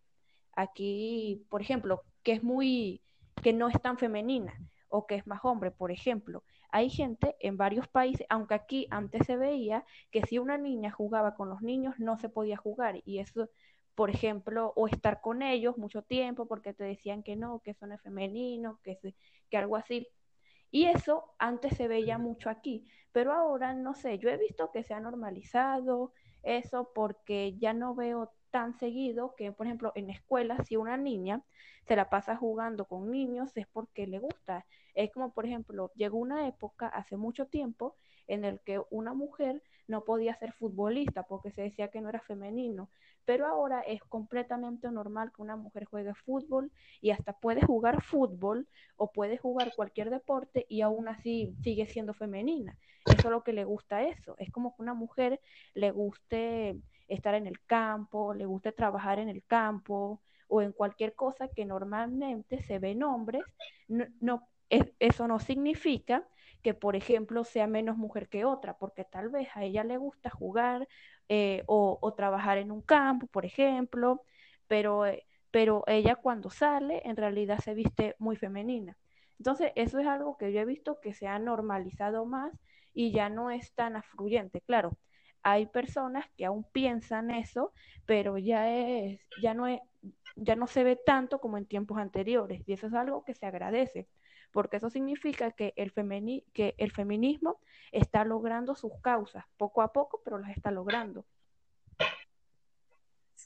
aquí, 0.52 1.46
por 1.50 1.62
ejemplo, 1.62 2.02
que 2.22 2.32
es 2.32 2.42
muy, 2.42 3.02
que 3.42 3.52
no 3.52 3.68
es 3.68 3.80
tan 3.82 3.98
femenina 3.98 4.54
o 4.88 5.06
que 5.06 5.16
es 5.16 5.26
más 5.26 5.40
hombre, 5.44 5.70
por 5.72 5.90
ejemplo. 5.92 6.44
Hay 6.70 6.90
gente 6.90 7.36
en 7.40 7.56
varios 7.56 7.88
países, 7.88 8.26
aunque 8.30 8.54
aquí 8.54 8.86
antes 8.90 9.26
se 9.26 9.36
veía 9.36 9.84
que 10.10 10.22
si 10.26 10.38
una 10.38 10.58
niña 10.58 10.90
jugaba 10.92 11.34
con 11.34 11.48
los 11.48 11.62
niños 11.62 11.96
no 11.98 12.18
se 12.18 12.28
podía 12.28 12.56
jugar 12.56 13.00
y 13.04 13.18
eso, 13.20 13.50
por 13.94 14.10
ejemplo, 14.10 14.72
o 14.76 14.88
estar 14.88 15.20
con 15.20 15.42
ellos 15.42 15.78
mucho 15.78 16.02
tiempo 16.02 16.46
porque 16.46 16.74
te 16.74 16.84
decían 16.84 17.22
que 17.22 17.36
no, 17.36 17.60
que 17.60 17.72
eso 17.72 17.86
no 17.86 17.98
femenino, 17.98 18.80
que, 18.84 18.98
que 19.50 19.56
algo 19.56 19.76
así. 19.76 20.08
Y 20.70 20.86
eso 20.86 21.34
antes 21.38 21.76
se 21.76 21.88
veía 21.88 22.18
mucho 22.18 22.50
aquí, 22.50 22.86
pero 23.12 23.32
ahora 23.32 23.74
no 23.74 23.94
sé, 23.94 24.18
yo 24.18 24.28
he 24.28 24.36
visto 24.36 24.70
que 24.72 24.82
se 24.84 24.94
ha 24.94 25.00
normalizado 25.00 26.12
eso 26.42 26.90
porque 26.94 27.56
ya 27.58 27.72
no 27.72 27.94
veo 27.94 28.32
tan 28.50 28.74
seguido 28.78 29.34
que, 29.36 29.52
por 29.52 29.66
ejemplo, 29.66 29.92
en 29.94 30.10
escuelas, 30.10 30.66
si 30.66 30.76
una 30.76 30.96
niña 30.96 31.42
se 31.86 31.96
la 31.96 32.08
pasa 32.10 32.36
jugando 32.36 32.86
con 32.86 33.10
niños 33.10 33.56
es 33.56 33.66
porque 33.66 34.06
le 34.06 34.18
gusta. 34.18 34.66
Es 34.94 35.12
como, 35.12 35.32
por 35.32 35.46
ejemplo, 35.46 35.92
llegó 35.94 36.18
una 36.18 36.46
época 36.48 36.88
hace 36.88 37.16
mucho 37.16 37.46
tiempo 37.46 37.96
en 38.28 38.44
el 38.44 38.60
que 38.60 38.80
una 38.90 39.14
mujer 39.14 39.62
no 39.88 40.04
podía 40.04 40.34
ser 40.36 40.52
futbolista 40.52 41.24
porque 41.24 41.50
se 41.50 41.62
decía 41.62 41.88
que 41.88 42.00
no 42.00 42.08
era 42.08 42.20
femenino, 42.20 42.88
pero 43.24 43.46
ahora 43.46 43.80
es 43.80 44.02
completamente 44.04 44.90
normal 44.90 45.32
que 45.34 45.42
una 45.42 45.56
mujer 45.56 45.84
juegue 45.84 46.14
fútbol 46.14 46.72
y 47.00 47.10
hasta 47.10 47.32
puede 47.34 47.62
jugar 47.62 48.02
fútbol 48.02 48.68
o 48.96 49.12
puede 49.12 49.36
jugar 49.38 49.74
cualquier 49.74 50.10
deporte 50.10 50.66
y 50.68 50.80
aún 50.80 51.08
así 51.08 51.54
sigue 51.62 51.86
siendo 51.86 52.14
femenina. 52.14 52.76
Eso 53.06 53.28
es 53.28 53.30
lo 53.30 53.42
que 53.42 53.52
le 53.52 53.64
gusta 53.64 54.02
eso. 54.02 54.34
Es 54.38 54.50
como 54.50 54.74
que 54.74 54.82
una 54.82 54.94
mujer 54.94 55.40
le 55.74 55.90
guste 55.92 56.80
estar 57.08 57.34
en 57.34 57.46
el 57.46 57.60
campo, 57.66 58.34
le 58.34 58.46
guste 58.46 58.72
trabajar 58.72 59.18
en 59.18 59.28
el 59.28 59.44
campo 59.44 60.20
o 60.48 60.62
en 60.62 60.72
cualquier 60.72 61.14
cosa 61.14 61.48
que 61.48 61.64
normalmente 61.64 62.60
se 62.62 62.78
ve 62.78 62.90
en 62.90 63.04
hombres. 63.04 63.44
No, 63.88 64.48
eso 64.68 65.28
no 65.28 65.38
significa 65.38 66.26
que, 66.66 66.74
por 66.74 66.96
ejemplo, 66.96 67.44
sea 67.44 67.68
menos 67.68 67.96
mujer 67.96 68.28
que 68.28 68.44
otra, 68.44 68.76
porque 68.76 69.04
tal 69.04 69.28
vez 69.28 69.48
a 69.54 69.62
ella 69.62 69.84
le 69.84 69.98
gusta 69.98 70.30
jugar 70.30 70.88
eh, 71.28 71.62
o, 71.66 72.12
trabajar 72.16 72.58
en 72.58 72.72
un 72.72 72.82
campo, 72.82 73.28
por 73.28 73.46
ejemplo, 73.46 74.24
pero, 74.66 75.06
eh, 75.06 75.24
pero 75.52 75.84
ella 75.86 76.16
cuando 76.16 76.50
sale 76.50 77.02
en 77.04 77.14
realidad 77.16 77.60
se 77.60 77.72
viste 77.72 78.16
muy 78.18 78.34
femenina. 78.34 78.96
Entonces, 79.38 79.70
eso 79.76 80.00
es 80.00 80.08
algo 80.08 80.36
que 80.36 80.52
yo 80.52 80.58
he 80.58 80.64
visto 80.64 80.98
que 81.00 81.14
se 81.14 81.28
ha 81.28 81.38
normalizado 81.38 82.26
más 82.26 82.52
y 82.92 83.12
ya 83.12 83.28
no 83.28 83.52
es 83.52 83.72
tan 83.74 83.94
afluyente. 83.94 84.60
Claro, 84.62 84.98
hay 85.44 85.66
personas 85.66 86.26
que 86.36 86.46
aún 86.46 86.64
piensan 86.72 87.30
eso, 87.30 87.72
pero 88.06 88.38
ya 88.38 88.76
es, 88.76 89.20
ya 89.40 89.54
no 89.54 89.68
es, 89.68 89.80
ya 90.34 90.56
no 90.56 90.66
se 90.66 90.82
ve 90.82 90.96
tanto 90.96 91.38
como 91.38 91.58
en 91.58 91.66
tiempos 91.66 91.98
anteriores, 91.98 92.60
y 92.66 92.72
eso 92.72 92.88
es 92.88 92.94
algo 92.94 93.22
que 93.22 93.34
se 93.34 93.46
agradece 93.46 94.08
porque 94.52 94.78
eso 94.78 94.90
significa 94.90 95.52
que 95.52 95.72
el, 95.76 95.92
que 96.52 96.74
el 96.78 96.92
feminismo 96.92 97.58
está 97.92 98.24
logrando 98.24 98.74
sus 98.74 98.92
causas, 99.02 99.44
poco 99.56 99.82
a 99.82 99.92
poco, 99.92 100.20
pero 100.24 100.38
las 100.38 100.56
está 100.56 100.70
logrando. 100.70 101.24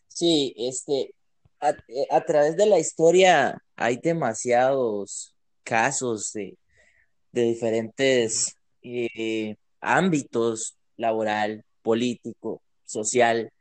Sí, 0.08 0.54
este, 0.56 1.14
a, 1.60 2.20
través 2.24 2.56
de 2.56 2.66
la 2.66 2.78
historia 2.78 3.62
hay 3.76 3.96
demasiados 3.96 5.34
casos 5.62 6.32
de, 6.32 6.56
diferentes 7.32 8.56
eh, 8.82 9.56
ámbitos 9.80 10.76
laboral, 10.96 11.64
político, 11.82 12.62
social. 12.84 13.52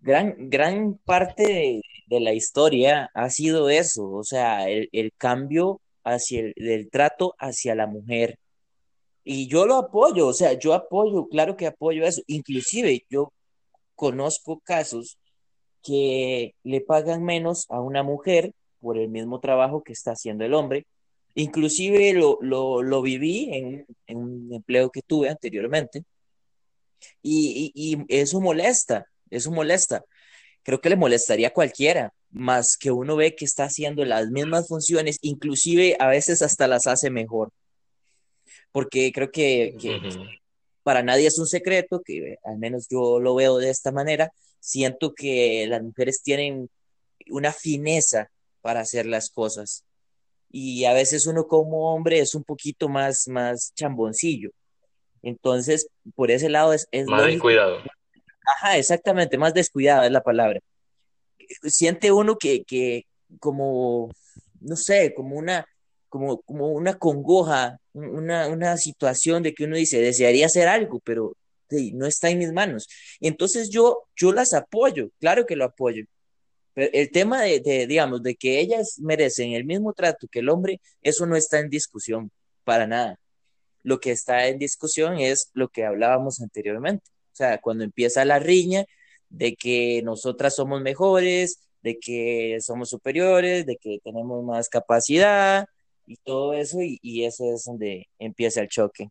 Gran, 0.00 0.50
gran 0.50 0.94
parte 0.98 1.82
de, 2.06 2.20
la 2.20 2.34
historia 2.34 3.10
ha 3.14 3.30
sido 3.30 3.70
eso, 3.70 4.10
o 4.10 4.24
sea, 4.24 4.68
el, 4.68 4.88
el 4.92 5.12
cambio 5.16 5.80
hacia 6.04 6.40
el 6.40 6.54
del 6.56 6.90
trato 6.90 7.34
hacia 7.38 7.74
la 7.74 7.86
mujer. 7.86 8.38
Y 9.24 9.46
yo 9.46 9.66
lo 9.66 9.76
apoyo, 9.76 10.26
o 10.28 10.32
sea, 10.32 10.54
yo 10.54 10.74
apoyo, 10.74 11.28
claro 11.28 11.56
que 11.56 11.66
apoyo 11.66 12.04
eso. 12.04 12.22
Inclusive 12.26 13.04
yo 13.08 13.32
conozco 13.94 14.60
casos 14.60 15.18
que 15.82 16.54
le 16.64 16.80
pagan 16.80 17.22
menos 17.24 17.66
a 17.70 17.80
una 17.80 18.02
mujer 18.02 18.52
por 18.80 18.98
el 18.98 19.08
mismo 19.08 19.40
trabajo 19.40 19.82
que 19.82 19.92
está 19.92 20.12
haciendo 20.12 20.44
el 20.44 20.54
hombre. 20.54 20.86
Inclusive 21.34 22.12
lo, 22.12 22.38
lo, 22.40 23.02
viví 23.02 23.48
en, 23.52 23.86
en, 24.06 24.16
un 24.18 24.52
empleo 24.52 24.90
que 24.90 25.02
tuve 25.02 25.28
anteriormente. 25.30 26.04
Y, 27.22 27.72
y, 27.74 27.94
y, 27.94 28.04
eso 28.08 28.40
molesta, 28.40 29.06
eso 29.30 29.50
molesta. 29.50 30.04
Creo 30.62 30.80
que 30.80 30.90
le 30.90 30.96
molestaría 30.96 31.48
a 31.48 31.52
cualquiera, 31.52 32.12
más 32.32 32.76
que 32.78 32.90
uno 32.90 33.14
ve 33.16 33.36
que 33.36 33.44
está 33.44 33.64
haciendo 33.64 34.04
las 34.04 34.30
mismas 34.30 34.66
funciones, 34.66 35.18
inclusive 35.20 35.96
a 35.98 36.08
veces 36.08 36.42
hasta 36.42 36.66
las 36.66 36.86
hace 36.86 37.10
mejor. 37.10 37.50
Porque 38.72 39.12
creo 39.12 39.30
que, 39.30 39.76
para 40.82 41.02
nadie 41.02 41.26
es 41.26 41.38
un 41.38 41.46
secreto, 41.46 42.00
que 42.04 42.38
al 42.42 42.58
menos 42.58 42.88
yo 42.88 43.20
lo 43.20 43.34
veo 43.34 43.58
de 43.58 43.70
esta 43.70 43.92
manera, 43.92 44.32
siento 44.60 45.12
que 45.14 45.66
las 45.68 45.82
mujeres 45.82 46.22
tienen 46.22 46.70
una 47.28 47.52
fineza 47.52 48.30
para 48.62 48.80
hacer 48.80 49.06
las 49.06 49.28
cosas. 49.30 49.84
Y 50.50 50.84
a 50.86 50.94
veces 50.94 51.26
uno 51.26 51.46
como 51.46 51.94
hombre 51.94 52.18
es 52.18 52.34
un 52.34 52.44
poquito 52.44 52.88
más, 52.88 53.28
más 53.28 53.72
chamboncillo. 53.74 54.50
Entonces, 55.22 55.88
por 56.14 56.30
ese 56.30 56.48
lado 56.48 56.72
es... 56.72 56.88
es 56.90 57.06
más 57.06 57.26
descuidado. 57.26 57.78
Ajá, 58.56 58.76
exactamente, 58.76 59.38
más 59.38 59.54
descuidado 59.54 60.02
es 60.02 60.10
la 60.10 60.22
palabra 60.22 60.60
siente 61.64 62.12
uno 62.12 62.36
que, 62.36 62.64
que 62.64 63.06
como, 63.40 64.10
no 64.60 64.76
sé, 64.76 65.14
como 65.14 65.36
una, 65.36 65.66
como, 66.08 66.42
como 66.42 66.68
una 66.68 66.98
congoja, 66.98 67.78
una, 67.92 68.48
una 68.48 68.76
situación 68.76 69.42
de 69.42 69.54
que 69.54 69.64
uno 69.64 69.76
dice, 69.76 70.00
desearía 70.00 70.46
hacer 70.46 70.68
algo, 70.68 71.00
pero 71.04 71.36
no 71.94 72.06
está 72.06 72.30
en 72.30 72.38
mis 72.38 72.52
manos. 72.52 72.88
Entonces 73.20 73.70
yo, 73.70 74.04
yo 74.16 74.32
las 74.32 74.52
apoyo, 74.54 75.10
claro 75.20 75.46
que 75.46 75.56
lo 75.56 75.64
apoyo. 75.64 76.04
Pero 76.74 76.90
el 76.92 77.10
tema 77.10 77.42
de, 77.42 77.60
de, 77.60 77.86
digamos, 77.86 78.22
de 78.22 78.34
que 78.34 78.60
ellas 78.60 78.98
merecen 78.98 79.52
el 79.52 79.64
mismo 79.64 79.92
trato 79.92 80.28
que 80.28 80.40
el 80.40 80.48
hombre, 80.48 80.80
eso 81.02 81.26
no 81.26 81.36
está 81.36 81.58
en 81.60 81.68
discusión, 81.68 82.30
para 82.64 82.86
nada. 82.86 83.18
Lo 83.82 84.00
que 84.00 84.12
está 84.12 84.46
en 84.48 84.58
discusión 84.58 85.18
es 85.18 85.50
lo 85.54 85.68
que 85.68 85.84
hablábamos 85.84 86.40
anteriormente. 86.40 87.04
O 87.32 87.36
sea, 87.36 87.58
cuando 87.58 87.84
empieza 87.84 88.24
la 88.24 88.38
riña, 88.38 88.84
de 89.32 89.56
que 89.56 90.02
nosotras 90.04 90.54
somos 90.54 90.80
mejores, 90.82 91.58
de 91.82 91.98
que 91.98 92.58
somos 92.60 92.90
superiores, 92.90 93.66
de 93.66 93.76
que 93.76 93.98
tenemos 94.04 94.44
más 94.44 94.68
capacidad 94.68 95.66
y 96.06 96.16
todo 96.16 96.52
eso, 96.54 96.78
y, 96.80 97.24
ese 97.24 97.54
es 97.54 97.64
donde 97.64 98.08
empieza 98.18 98.60
el 98.60 98.68
choque. 98.68 99.08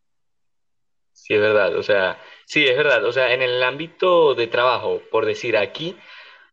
Sí, 1.12 1.34
es 1.34 1.40
verdad, 1.40 1.76
o 1.76 1.82
sea, 1.82 2.18
sí, 2.46 2.64
es 2.66 2.76
verdad, 2.76 3.04
o 3.04 3.12
sea, 3.12 3.34
en 3.34 3.42
el 3.42 3.62
ámbito 3.62 4.34
de 4.34 4.46
trabajo, 4.46 5.02
por 5.10 5.26
decir 5.26 5.56
aquí, 5.56 5.96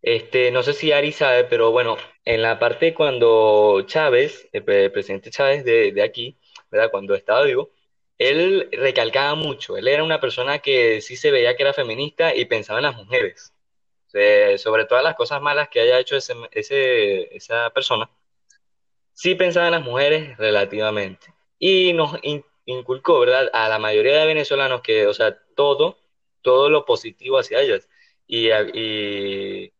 este, 0.01 0.51
no 0.51 0.63
sé 0.63 0.73
si 0.73 0.91
Ari 0.91 1.12
sabe, 1.12 1.43
pero 1.45 1.71
bueno, 1.71 1.97
en 2.25 2.41
la 2.41 2.60
parte 2.60 2.93
cuando 2.93 3.82
Chávez, 3.86 4.47
el 4.51 4.63
presidente 4.63 5.29
Chávez 5.29 5.63
de, 5.63 5.91
de 5.91 6.03
aquí, 6.03 6.38
¿verdad? 6.71 6.89
Cuando 6.91 7.15
estaba 7.15 7.43
vivo, 7.43 7.71
él 8.17 8.69
recalcaba 8.71 9.36
mucho, 9.36 9.77
él 9.77 9.88
era 9.88 10.03
una 10.03 10.19
persona 10.19 10.60
que 10.60 11.01
sí 11.01 11.15
se 11.15 11.32
veía 11.32 11.55
que 11.55 11.63
era 11.63 11.73
feminista 11.73 12.36
y 12.36 12.45
pensaba 12.45 12.79
en 12.79 12.86
las 12.86 12.95
mujeres 12.95 13.53
sobre 14.57 14.85
todas 14.85 15.03
las 15.03 15.15
cosas 15.15 15.41
malas 15.41 15.69
que 15.69 15.81
haya 15.81 15.99
hecho 15.99 16.15
ese, 16.17 17.35
esa 17.35 17.69
persona, 17.71 18.09
sí 19.13 19.35
pensaba 19.35 19.67
en 19.67 19.73
las 19.73 19.83
mujeres 19.83 20.37
relativamente. 20.37 21.33
Y 21.59 21.93
nos 21.93 22.17
inculcó, 22.65 23.19
¿verdad?, 23.19 23.49
a 23.53 23.69
la 23.69 23.79
mayoría 23.79 24.19
de 24.19 24.27
venezolanos 24.27 24.81
que, 24.81 25.07
o 25.07 25.13
sea, 25.13 25.37
todo, 25.55 25.97
todo 26.41 26.69
lo 26.69 26.85
positivo 26.85 27.39
hacia 27.39 27.61
ellas. 27.61 27.89
Y, 28.27 28.49
y, 28.51 29.73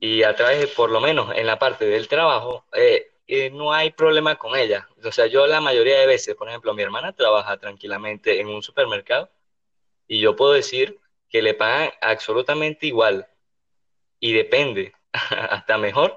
y 0.00 0.22
a 0.22 0.34
través, 0.34 0.66
por 0.74 0.90
lo 0.90 1.00
menos 1.00 1.32
en 1.36 1.46
la 1.46 1.58
parte 1.58 1.86
del 1.86 2.08
trabajo, 2.08 2.64
eh, 2.72 3.12
eh, 3.26 3.50
no 3.50 3.72
hay 3.72 3.90
problema 3.90 4.36
con 4.36 4.56
ellas. 4.56 4.84
O 5.02 5.12
sea, 5.12 5.26
yo 5.26 5.46
la 5.46 5.60
mayoría 5.60 5.98
de 6.00 6.06
veces, 6.06 6.34
por 6.34 6.48
ejemplo, 6.48 6.74
mi 6.74 6.82
hermana 6.82 7.12
trabaja 7.14 7.56
tranquilamente 7.58 8.40
en 8.40 8.48
un 8.48 8.62
supermercado 8.62 9.30
y 10.06 10.20
yo 10.20 10.36
puedo 10.36 10.52
decir 10.52 10.98
que 11.30 11.42
le 11.42 11.54
pagan 11.54 11.90
absolutamente 12.00 12.86
igual 12.86 13.28
y 14.24 14.32
depende, 14.32 14.94
hasta 15.12 15.76
mejor, 15.76 16.16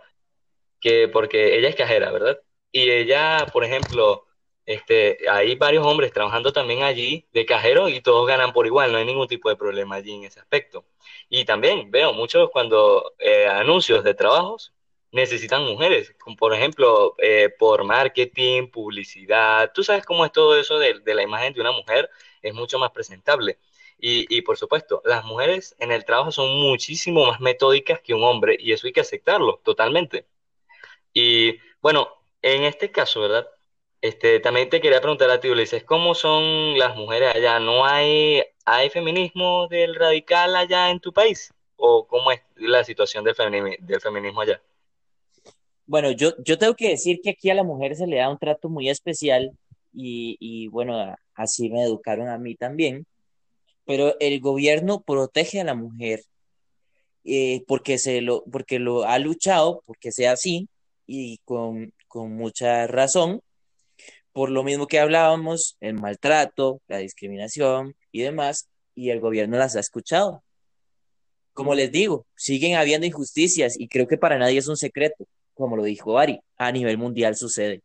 que 0.80 1.10
porque 1.10 1.58
ella 1.58 1.68
es 1.68 1.76
cajera, 1.76 2.10
¿verdad? 2.10 2.40
Y 2.72 2.90
ella, 2.90 3.46
por 3.52 3.66
ejemplo, 3.66 4.26
este, 4.66 5.18
hay 5.30 5.56
varios 5.56 5.86
hombres 5.86 6.14
trabajando 6.14 6.54
también 6.54 6.84
allí 6.84 7.28
de 7.34 7.46
cajero 7.46 7.90
y 7.90 8.00
todos 8.00 8.26
ganan 8.26 8.54
por 8.54 8.66
igual, 8.66 8.94
no 8.94 8.98
hay 8.98 9.06
ningún 9.06 9.28
tipo 9.28 9.50
de 9.50 9.58
problema 9.58 9.96
allí 9.96 10.14
en 10.14 10.24
ese 10.24 10.40
aspecto. 10.40 10.86
Y 11.28 11.44
también 11.44 11.92
veo 11.92 12.14
muchos 12.14 12.50
cuando 12.50 13.14
eh, 13.20 13.46
anuncios 13.46 14.06
de 14.06 14.14
trabajos 14.14 14.74
necesitan 15.12 15.66
mujeres, 15.66 16.16
como 16.18 16.38
por 16.38 16.54
ejemplo, 16.54 17.14
eh, 17.18 17.50
por 17.60 17.84
marketing, 17.84 18.68
publicidad, 18.70 19.72
tú 19.74 19.84
sabes 19.84 20.06
cómo 20.06 20.24
es 20.24 20.32
todo 20.32 20.58
eso 20.58 20.80
de, 20.80 21.02
de 21.02 21.14
la 21.14 21.24
imagen 21.24 21.52
de 21.54 21.60
una 21.60 21.74
mujer, 21.74 22.10
es 22.42 22.54
mucho 22.54 22.80
más 22.80 22.92
presentable. 22.92 23.58
Y, 24.00 24.42
por 24.44 24.58
supuesto, 24.58 25.02
las 25.06 25.26
mujeres 25.26 25.76
en 25.80 25.92
el 25.92 26.06
trabajo 26.06 26.32
son 26.32 26.60
muchísimo 26.60 27.26
más 27.26 27.40
metódicas 27.40 28.00
que 28.02 28.14
un 28.14 28.24
hombre 28.24 28.56
y 28.60 28.72
eso 28.72 28.86
hay 28.88 28.94
que 28.94 29.02
aceptarlo 29.02 29.60
totalmente. 29.64 30.28
Y 31.14 31.58
bueno, 31.82 32.08
en 32.42 32.64
este 32.64 32.92
caso, 32.92 33.22
¿verdad? 33.22 33.48
Este, 34.02 34.40
también 34.40 34.70
te 34.70 34.82
quería 34.82 35.02
preguntar 35.02 35.32
a 35.32 35.40
ti, 35.40 35.50
Ulises, 35.50 35.84
¿cómo 35.84 36.14
son 36.14 36.78
las 36.78 36.96
mujeres 36.96 37.36
allá? 37.36 37.60
¿No 37.60 37.86
hay, 37.86 38.44
hay 38.66 38.90
feminismo 38.92 39.68
del 39.68 39.96
radical 39.96 40.56
allá 40.56 40.92
en 40.92 41.00
tu 41.00 41.12
país? 41.12 41.52
¿O 41.76 42.06
cómo 42.08 42.32
es 42.32 42.42
la 42.56 42.84
situación 42.84 43.24
del, 43.24 43.36
del 43.80 44.02
feminismo 44.02 44.42
allá? 44.42 44.62
Bueno, 45.88 46.12
yo, 46.12 46.34
yo 46.44 46.58
tengo 46.60 46.76
que 46.76 46.90
decir 46.90 47.20
que 47.24 47.32
aquí 47.32 47.50
a 47.50 47.56
la 47.56 47.64
mujer 47.64 47.96
se 47.96 48.06
le 48.06 48.18
da 48.18 48.30
un 48.30 48.38
trato 48.38 48.70
muy 48.70 48.90
especial 48.90 49.52
y, 49.92 50.38
y 50.40 50.68
bueno, 50.68 51.16
así 51.34 51.70
me 51.70 51.82
educaron 51.82 52.28
a 52.28 52.38
mí 52.38 52.56
también. 52.56 53.08
Pero 53.88 54.16
el 54.20 54.40
gobierno 54.42 55.02
protege 55.02 55.62
a 55.62 55.64
la 55.64 55.74
mujer 55.74 56.22
eh, 57.24 57.64
porque, 57.68 57.98
se 57.98 58.22
lo, 58.22 58.44
porque 58.46 58.80
lo 58.80 59.06
ha 59.06 59.20
luchado, 59.20 59.82
porque 59.86 60.12
sea 60.12 60.34
así, 60.34 60.70
y 61.08 61.40
con, 61.46 61.94
con 62.08 62.34
mucha 62.34 62.88
razón, 62.88 63.42
por 64.34 64.52
lo 64.52 64.64
mismo 64.64 64.88
que 64.88 65.00
hablábamos, 65.00 65.78
el 65.80 65.96
maltrato, 65.96 66.82
la 66.88 67.00
discriminación 67.00 67.96
y 68.12 68.22
demás, 68.22 68.70
y 68.96 69.10
el 69.10 69.20
gobierno 69.20 69.58
las 69.58 69.76
ha 69.76 69.80
escuchado. 69.80 70.44
Como 71.54 71.74
les 71.74 71.92
digo, 71.92 72.26
siguen 72.36 72.76
habiendo 72.76 73.08
injusticias 73.08 73.80
y 73.80 73.88
creo 73.88 74.08
que 74.08 74.18
para 74.18 74.38
nadie 74.38 74.60
es 74.60 74.68
un 74.68 74.78
secreto, 74.78 75.26
como 75.54 75.76
lo 75.76 75.84
dijo 75.84 76.20
Ari, 76.20 76.40
a 76.58 76.72
nivel 76.72 76.98
mundial 76.98 77.36
sucede. 77.36 77.82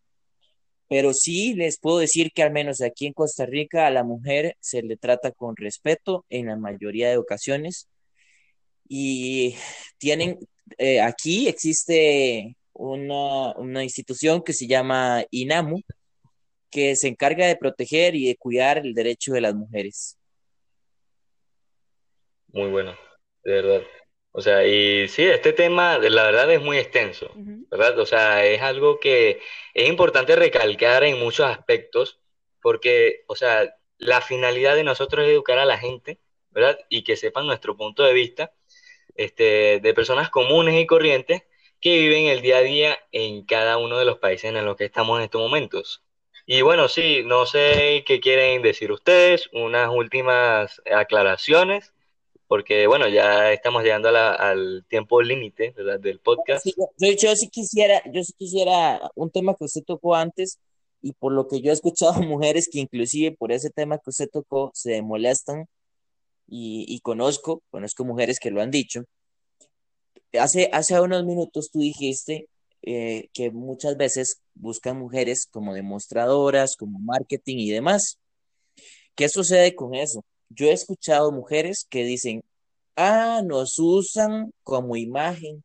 Pero 0.93 1.15
sí 1.15 1.55
les 1.55 1.79
puedo 1.79 2.01
decir 2.01 2.33
que 2.33 2.43
al 2.43 2.53
menos 2.53 2.83
aquí 2.83 3.07
en 3.07 3.15
Costa 3.15 3.47
Rica 3.47 3.87
a 3.87 3.91
la 3.91 4.05
mujer 4.05 4.59
se 4.61 4.83
le 4.83 4.99
trata 4.99 5.33
con 5.33 5.57
respeto 5.57 6.27
en 6.29 6.49
la 6.49 6.57
mayoría 6.57 7.09
de 7.09 7.17
ocasiones 7.17 7.89
y 8.87 9.57
tienen, 9.97 10.39
eh, 10.77 11.01
aquí 11.01 11.49
existe 11.49 12.59
una, 12.75 13.53
una 13.57 13.83
institución 13.83 14.43
que 14.43 14.53
se 14.53 14.67
llama 14.67 15.25
INAMU, 15.31 15.81
que 16.69 16.95
se 16.95 17.09
encarga 17.09 17.47
de 17.47 17.57
proteger 17.57 18.15
y 18.15 18.27
de 18.27 18.37
cuidar 18.37 18.77
el 18.77 18.93
derecho 18.93 19.33
de 19.33 19.41
las 19.41 19.55
mujeres. 19.55 20.19
Muy 22.49 22.69
bueno, 22.69 22.95
de 23.45 23.51
verdad. 23.51 23.83
O 24.33 24.41
sea, 24.41 24.67
y 24.67 25.09
sí, 25.09 25.23
este 25.25 25.53
tema, 25.53 25.99
la 25.99 26.25
verdad, 26.25 26.51
es 26.51 26.61
muy 26.61 26.79
extenso. 26.79 27.31
¿verdad? 27.71 27.99
O 27.99 28.07
sea, 28.07 28.45
es 28.47 28.63
algo 28.63 28.99
que 28.99 29.41
es 29.75 29.89
importante 29.89 30.35
recalcar 30.37 31.05
en 31.05 31.19
muchos 31.19 31.47
aspectos, 31.47 32.21
porque, 32.61 33.25
o 33.27 33.37
sea, 33.37 33.77
la 33.99 34.21
finalidad 34.23 34.75
de 34.75 34.85
nosotros 34.85 35.25
es 35.25 35.33
educar 35.33 35.59
a 35.59 35.67
la 35.67 35.79
gente, 35.79 36.19
¿verdad? 36.51 36.79
Y 36.89 37.05
que 37.05 37.17
sepan 37.17 37.47
nuestro 37.47 37.77
punto 37.77 38.03
de 38.03 38.15
vista, 38.15 38.53
este, 39.17 39.81
de 39.81 39.95
personas 39.95 40.31
comunes 40.31 40.81
y 40.81 40.87
corrientes 40.87 41.43
que 41.81 41.99
viven 41.99 42.27
el 42.27 42.41
día 42.41 42.59
a 42.59 42.63
día 42.63 42.99
en 43.13 43.45
cada 43.45 43.77
uno 43.77 43.99
de 43.99 44.05
los 44.07 44.19
países 44.19 44.55
en 44.55 44.65
los 44.65 44.77
que 44.77 44.85
estamos 44.87 45.19
en 45.19 45.25
estos 45.25 45.41
momentos. 45.43 46.03
Y 46.47 46.63
bueno, 46.63 46.89
sí, 46.89 47.23
no 47.25 47.47
sé 47.47 48.05
qué 48.07 48.21
quieren 48.21 48.63
decir 48.63 48.93
ustedes, 48.93 49.51
unas 49.53 49.91
últimas 49.91 50.81
aclaraciones 50.91 51.92
porque 52.53 52.87
bueno, 52.87 53.09
ya 53.09 53.51
estamos 53.51 53.83
llegando 53.83 54.11
a 54.11 54.13
la- 54.13 54.35
al 54.35 54.85
tiempo 54.87 55.23
límite, 55.23 55.73
del 56.01 56.17
Sí, 56.17 56.21
podcast. 56.23 56.67
yo, 56.67 56.91
yo- 56.99 57.13
yo 57.17 57.35
sí 57.35 57.49
quisiera, 57.49 58.03
yo 58.13 58.23
sí 58.23 58.35
quisiera 58.37 59.01
un 59.15 59.31
tema 59.31 59.55
que 59.55 59.65
usted 59.65 59.81
tocó 59.87 60.15
antes 60.15 60.59
y 61.01 61.15
por 61.15 61.33
lo 61.33 61.49
que 61.49 61.63
yo 61.63 61.71
he 61.71 61.73
escuchado 61.73 62.13
mujeres 62.29 62.69
que 62.71 62.79
inclusive 62.81 63.35
por 63.35 63.53
ese 63.53 63.71
tema 63.71 63.97
que 63.97 64.11
usted 64.11 64.29
tocó 64.31 64.71
se 64.75 65.01
molestan 65.01 65.65
y, 66.47 66.85
y 66.87 67.01
conozco, 67.01 67.63
conozco 67.71 68.05
mujeres 68.05 68.39
que 68.39 68.51
lo 68.51 68.61
han 68.61 68.71
dicho. 68.71 69.05
Hace, 70.39 70.69
hace 70.75 71.01
unos 71.01 71.25
minutos 71.25 71.71
tú 71.71 71.79
dijiste 71.79 72.49
eh, 72.83 73.31
que 73.33 73.51
muchas 73.51 73.97
veces 73.97 74.43
buscan 74.55 74.99
mujeres 74.99 75.47
como 75.51 75.73
demostradoras, 75.73 76.77
como 76.77 76.99
marketing 76.99 77.57
y 77.61 77.71
demás. 77.71 78.19
¿Qué 79.15 79.31
sucede 79.31 79.75
con 79.75 79.95
eso? 79.95 80.23
Yo 80.55 80.67
he 80.67 80.73
escuchado 80.73 81.33
mujeres 81.33 81.87
que 81.89 82.05
dicen, 82.05 82.43
ah, 82.97 83.43
nos 83.45 83.79
usan 83.79 84.53
como 84.63 84.97
imagen, 84.97 85.63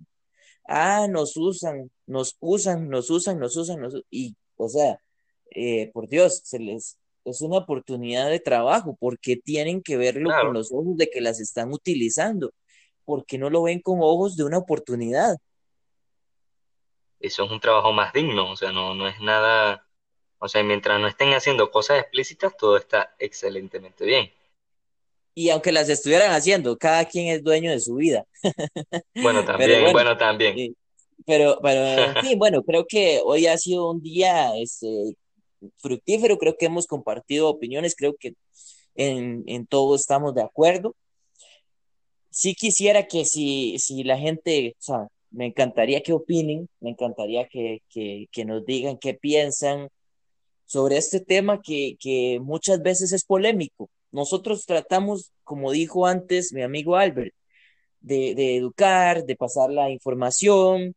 ah, 0.68 1.08
nos 1.10 1.36
usan, 1.38 1.92
nos 2.06 2.38
usan, 2.40 2.90
nos 2.90 3.10
usan, 3.10 3.40
nos 3.40 3.58
usan, 3.58 3.82
nos 3.82 3.96
u-". 3.96 4.04
y, 4.10 4.36
o 4.58 4.70
sea, 4.70 5.00
eh, 5.52 5.92
por 5.94 6.08
Dios, 6.08 6.42
se 6.44 6.60
les 6.60 6.98
es 7.30 7.42
una 7.42 7.58
oportunidad 7.58 8.30
de 8.30 8.40
trabajo, 8.40 8.96
porque 9.00 9.36
tienen 9.36 9.82
que 9.82 9.98
verlo 9.98 10.30
con 10.42 10.54
los 10.54 10.72
ojos 10.72 10.96
de 10.96 11.10
que 11.10 11.20
las 11.20 11.42
están 11.42 11.74
utilizando, 11.74 12.54
porque 13.04 13.38
no 13.38 13.50
lo 13.50 13.64
ven 13.64 13.82
con 13.82 14.00
ojos 14.02 14.38
de 14.38 14.46
una 14.46 14.60
oportunidad. 14.60 15.36
eso 17.20 17.44
es 17.46 17.52
un 17.52 17.60
trabajo 17.60 17.92
más 17.92 18.14
digno, 18.14 18.52
o 18.52 18.56
sea, 18.56 18.72
no, 18.72 18.94
no 18.94 19.08
es 19.08 19.20
nada, 19.20 19.86
o 20.40 20.48
sea, 20.48 20.64
mientras 20.64 21.00
no 21.00 21.08
estén 21.08 21.34
haciendo 21.34 21.72
cosas 21.72 22.00
explícitas, 22.00 22.56
todo 22.56 22.78
está 22.78 23.16
excelentemente 23.20 24.06
bien. 24.06 24.32
Y 25.38 25.52
aunque 25.52 25.72
las 25.72 25.88
estuvieran 25.88 26.32
haciendo, 26.32 26.76
cada 26.80 27.06
quien 27.06 27.28
es 27.28 27.44
dueño 27.44 27.70
de 27.70 27.80
su 27.80 27.94
vida. 27.94 28.26
Bueno, 29.14 29.46
también, 29.46 29.70
bueno, 29.70 29.92
bueno, 29.92 30.18
también. 30.18 30.76
pero, 31.28 31.60
pero 31.62 32.20
fin, 32.22 32.40
bueno, 32.40 32.64
creo 32.64 32.88
que 32.88 33.22
hoy 33.24 33.46
ha 33.46 33.56
sido 33.56 33.92
un 33.92 34.02
día 34.02 34.58
este, 34.58 35.16
fructífero, 35.78 36.40
creo 36.40 36.58
que 36.58 36.66
hemos 36.66 36.88
compartido 36.88 37.50
opiniones, 37.50 37.96
creo 37.96 38.16
que 38.20 38.34
en, 38.96 39.44
en 39.46 39.68
todo 39.68 39.96
estamos 39.96 40.34
de 40.34 40.42
acuerdo. 40.42 40.96
Sí 42.32 42.56
quisiera 42.56 43.06
que 43.06 43.24
si, 43.24 43.78
si 43.78 44.04
la 44.04 44.18
gente, 44.18 44.76
o 44.80 44.82
sea, 44.82 45.08
me 45.30 45.46
encantaría 45.46 46.02
que 46.02 46.14
opinen, 46.14 46.68
me 46.80 46.90
encantaría 46.90 47.48
que, 47.48 47.84
que, 47.90 48.26
que 48.32 48.44
nos 48.44 48.66
digan 48.66 48.98
qué 48.98 49.14
piensan 49.14 49.90
sobre 50.66 50.98
este 50.98 51.20
tema 51.20 51.62
que, 51.62 51.96
que 52.00 52.40
muchas 52.42 52.82
veces 52.82 53.14
es 53.14 53.24
polémico. 53.24 53.88
Nosotros 54.18 54.66
tratamos, 54.66 55.32
como 55.44 55.72
dijo 55.72 56.08
antes 56.08 56.52
mi 56.52 56.64
amigo 56.64 56.96
Albert, 56.96 57.34
de, 58.02 58.58
educar, 58.58 59.26
de 59.26 59.36
pasar 59.36 59.70
la 59.70 59.92
información. 59.92 60.96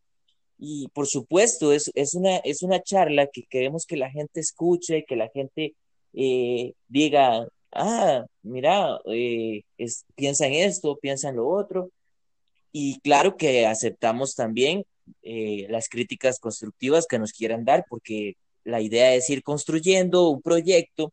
Y 0.59 0.89
por 0.89 1.07
supuesto 1.07 1.73
es, 1.73 1.91
es 1.95 2.15
una, 2.15 2.39
es 2.39 2.63
una 2.63 2.83
charla 2.83 3.27
que 3.27 3.43
queremos 3.45 3.85
que 3.87 3.97
la 3.97 4.11
gente 4.11 4.41
escuche, 4.41 5.05
que 5.07 5.17
la 5.17 5.29
gente 5.29 5.75
eh, 6.15 6.73
diga, 6.89 7.47
ah, 7.73 8.25
mira, 8.43 8.99
eh, 9.07 9.65
piensa 10.15 10.47
en 10.47 10.55
esto, 10.55 10.97
piensa 10.97 11.29
en 11.29 11.37
lo 11.37 11.49
otro 11.49 11.91
y 12.73 13.01
claro 13.01 13.37
que 13.37 13.67
aceptamos 13.67 14.35
también 14.35 14.85
eh, 15.23 15.67
las 15.69 15.89
críticas 15.89 16.39
constructivas 16.39 17.07
que 17.07 17.19
nos 17.19 17.33
quieran 17.33 17.65
dar, 17.65 17.85
porque 17.89 18.37
la 18.65 18.81
idea 18.81 19.15
es 19.15 19.29
ir 19.29 19.43
construyendo 19.43 20.31
un 20.31 20.41
proyecto, 20.41 21.13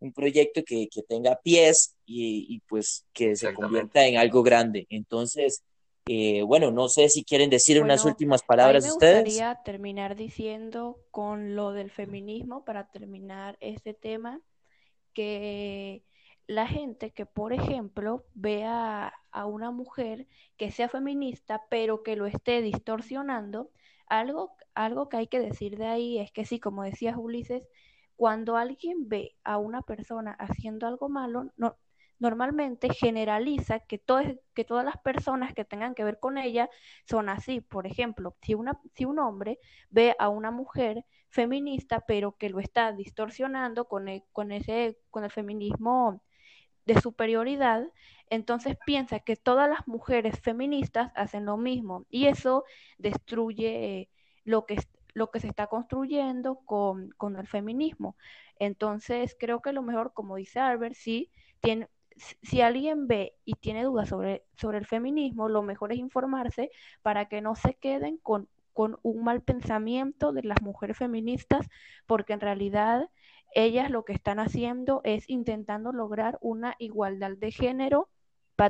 un 0.00 0.12
proyecto 0.12 0.62
que, 0.64 0.88
que 0.88 1.02
tenga 1.02 1.40
pies 1.42 1.96
y, 2.04 2.46
y, 2.48 2.60
pues 2.60 3.06
que 3.12 3.36
se 3.36 3.54
convierta 3.54 4.06
en 4.06 4.16
algo 4.18 4.42
grande. 4.42 4.86
Entonces, 4.90 5.64
eh, 6.06 6.42
bueno, 6.42 6.70
no 6.70 6.88
sé 6.88 7.08
si 7.08 7.24
quieren 7.24 7.50
decir 7.50 7.82
unas 7.82 8.04
últimas 8.04 8.42
a 8.42 8.44
mí 8.44 8.46
palabras 8.46 8.84
me 8.84 8.92
ustedes. 8.92 9.24
gustaría 9.24 9.60
terminar 9.64 10.14
diciendo 10.16 11.00
con 11.10 11.56
lo 11.56 11.72
del 11.72 11.90
feminismo 11.90 12.64
para 12.64 12.88
terminar 12.90 13.56
este 13.60 13.94
tema, 13.94 14.40
que 15.12 16.04
la 16.46 16.68
gente 16.68 17.10
que, 17.10 17.26
por 17.26 17.52
ejemplo, 17.52 18.24
vea 18.34 19.12
a 19.32 19.46
una 19.46 19.70
mujer 19.70 20.28
que 20.56 20.70
sea 20.70 20.88
feminista, 20.88 21.64
pero 21.68 22.02
que 22.02 22.16
lo 22.16 22.26
esté 22.26 22.62
distorsionando, 22.62 23.70
algo, 24.06 24.56
algo 24.74 25.08
que 25.08 25.16
hay 25.16 25.26
que 25.26 25.40
decir 25.40 25.76
de 25.76 25.86
ahí 25.86 26.18
es 26.18 26.30
que 26.30 26.44
sí, 26.44 26.60
como 26.60 26.84
decías 26.84 27.16
Ulises, 27.16 27.64
cuando 28.16 28.56
alguien 28.56 29.08
ve 29.08 29.36
a 29.44 29.58
una 29.58 29.82
persona 29.82 30.32
haciendo 30.32 30.86
algo 30.86 31.08
malo, 31.08 31.52
no, 31.56 31.76
normalmente 32.18 32.88
generaliza 32.92 33.80
que, 33.80 33.98
todas 33.98 34.84
las 34.84 34.96
personas 34.98 35.54
que 35.54 35.64
tengan 35.64 35.94
que 35.94 36.04
ver 36.04 36.18
con 36.18 36.38
ella 36.38 36.68
son 37.04 37.28
así. 37.28 37.60
Por 37.60 37.86
ejemplo, 37.86 38.36
si, 38.42 38.54
un 38.54 39.18
hombre 39.18 39.58
ve 39.90 40.16
a 40.18 40.28
una 40.28 40.50
mujer 40.50 41.04
feminista, 41.28 42.00
pero 42.06 42.36
que 42.36 42.50
lo 42.50 42.60
está 42.60 42.92
distorsionando 42.92 43.86
con 43.86 44.08
el, 44.08 44.24
con 44.32 44.52
el 44.52 45.30
feminismo 45.30 46.22
de 46.86 47.00
superioridad, 47.00 47.84
entonces 48.30 48.76
piensa 48.86 49.20
que 49.20 49.36
todas 49.36 49.68
las 49.68 49.86
mujeres 49.86 50.40
feministas 50.40 51.12
hacen 51.16 51.44
lo 51.44 51.56
mismo 51.56 52.06
y 52.08 52.26
eso 52.26 52.64
destruye 52.96 54.08
lo 54.44 54.66
que, 54.66 54.78
lo 55.16 55.30
que 55.30 55.40
se 55.40 55.48
está 55.48 55.66
construyendo 55.66 56.56
con, 56.66 57.08
con 57.16 57.36
el 57.36 57.46
feminismo. 57.46 58.16
Entonces 58.58 59.34
creo 59.40 59.62
que 59.62 59.72
lo 59.72 59.80
mejor, 59.80 60.12
como 60.12 60.36
dice 60.36 60.60
Albert, 60.60 60.94
sí, 60.94 61.30
si 62.42 62.60
alguien 62.60 63.06
ve 63.06 63.34
y 63.46 63.54
tiene 63.54 63.82
dudas 63.84 64.10
sobre, 64.10 64.44
sobre 64.58 64.76
el 64.76 64.84
feminismo, 64.84 65.48
lo 65.48 65.62
mejor 65.62 65.92
es 65.92 65.98
informarse 65.98 66.70
para 67.00 67.30
que 67.30 67.40
no 67.40 67.54
se 67.54 67.76
queden 67.76 68.18
con, 68.18 68.50
con 68.74 68.98
un 69.02 69.24
mal 69.24 69.40
pensamiento 69.40 70.32
de 70.32 70.42
las 70.42 70.60
mujeres 70.60 70.98
feministas, 70.98 71.66
porque 72.06 72.34
en 72.34 72.40
realidad 72.40 73.08
ellas 73.54 73.90
lo 73.90 74.04
que 74.04 74.12
están 74.12 74.38
haciendo 74.38 75.00
es 75.02 75.30
intentando 75.30 75.92
lograr 75.92 76.36
una 76.42 76.74
igualdad 76.78 77.38
de 77.38 77.52
género 77.52 78.10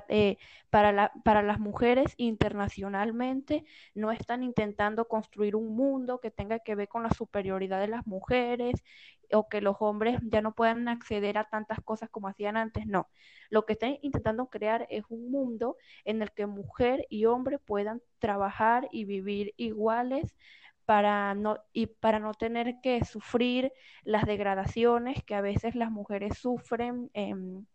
eh, 0.08 0.38
para, 0.70 0.92
la, 0.92 1.12
para, 1.24 1.42
las 1.42 1.58
mujeres 1.60 2.14
internacionalmente. 2.16 3.64
No 3.94 4.12
están 4.12 4.42
intentando 4.42 5.08
construir 5.08 5.56
un 5.56 5.76
mundo 5.76 6.20
que 6.20 6.30
tenga 6.30 6.58
que 6.60 6.74
ver 6.74 6.88
con 6.88 7.02
la 7.02 7.10
superioridad 7.10 7.80
de 7.80 7.88
las 7.88 8.06
mujeres 8.06 8.82
o 9.32 9.48
que 9.48 9.60
los 9.60 9.76
hombres 9.80 10.20
ya 10.22 10.40
no 10.40 10.54
puedan 10.54 10.88
acceder 10.88 11.38
a 11.38 11.48
tantas 11.48 11.80
cosas 11.80 12.10
como 12.10 12.28
hacían 12.28 12.56
antes. 12.56 12.86
No, 12.86 13.08
lo 13.50 13.66
que 13.66 13.74
están 13.74 13.98
intentando 14.02 14.46
crear 14.46 14.86
es 14.90 15.04
un 15.08 15.30
mundo 15.30 15.76
en 16.04 16.22
el 16.22 16.32
que 16.32 16.46
mujer 16.46 17.06
y 17.10 17.26
hombre 17.26 17.58
puedan 17.58 18.02
trabajar 18.18 18.88
y 18.92 19.04
vivir 19.04 19.54
iguales 19.56 20.34
para 20.84 21.34
no, 21.34 21.58
y 21.72 21.86
para 21.86 22.20
no 22.20 22.32
tener 22.34 22.76
que 22.82 23.04
sufrir 23.04 23.72
las 24.04 24.24
degradaciones 24.24 25.22
que 25.24 25.34
a 25.34 25.40
veces 25.40 25.74
las 25.74 25.90
mujeres 25.90 26.38
sufren 26.38 27.10
en, 27.12 27.68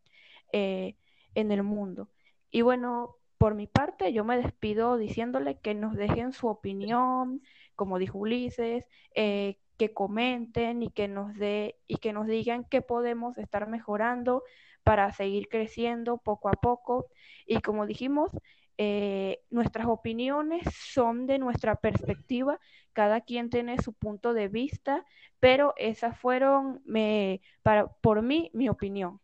eh, 0.53 0.95
en 1.35 1.51
el 1.51 1.63
mundo. 1.63 2.09
Y 2.51 2.61
bueno, 2.61 3.17
por 3.37 3.55
mi 3.55 3.67
parte, 3.67 4.13
yo 4.13 4.23
me 4.23 4.37
despido 4.37 4.97
diciéndole 4.97 5.59
que 5.59 5.73
nos 5.73 5.95
dejen 5.95 6.33
su 6.33 6.47
opinión, 6.47 7.41
como 7.75 7.99
dijo 7.99 8.19
Ulises, 8.19 8.85
eh, 9.15 9.57
que 9.77 9.93
comenten 9.93 10.83
y 10.83 10.91
que 10.91 11.07
nos 11.07 11.33
de, 11.35 11.79
y 11.87 11.97
que 11.97 12.13
nos 12.13 12.27
digan 12.27 12.65
qué 12.65 12.81
podemos 12.81 13.37
estar 13.37 13.67
mejorando 13.67 14.43
para 14.83 15.11
seguir 15.13 15.47
creciendo 15.49 16.17
poco 16.17 16.49
a 16.49 16.53
poco. 16.53 17.07
Y 17.45 17.61
como 17.61 17.85
dijimos, 17.87 18.31
eh, 18.77 19.41
nuestras 19.51 19.87
opiniones 19.87 20.63
son 20.75 21.27
de 21.27 21.39
nuestra 21.39 21.75
perspectiva, 21.75 22.59
cada 22.93 23.21
quien 23.21 23.49
tiene 23.49 23.77
su 23.79 23.93
punto 23.93 24.33
de 24.33 24.47
vista, 24.47 25.05
pero 25.39 25.73
esas 25.77 26.19
fueron, 26.19 26.81
me, 26.85 27.41
para, 27.63 27.87
por 27.87 28.21
mí, 28.21 28.49
mi 28.53 28.69
opinión. 28.69 29.20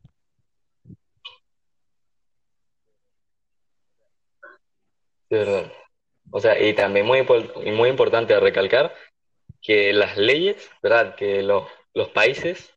De 5.30 5.39
verdad. 5.39 5.71
O 6.32 6.39
sea, 6.39 6.61
y 6.61 6.73
también 6.73 7.05
muy, 7.05 7.25
muy 7.71 7.89
importante 7.89 8.39
recalcar 8.39 8.93
que 9.61 9.93
las 9.93 10.17
leyes, 10.17 10.69
¿verdad? 10.82 11.15
Que 11.15 11.43
los, 11.43 11.67
los 11.93 12.09
países 12.09 12.73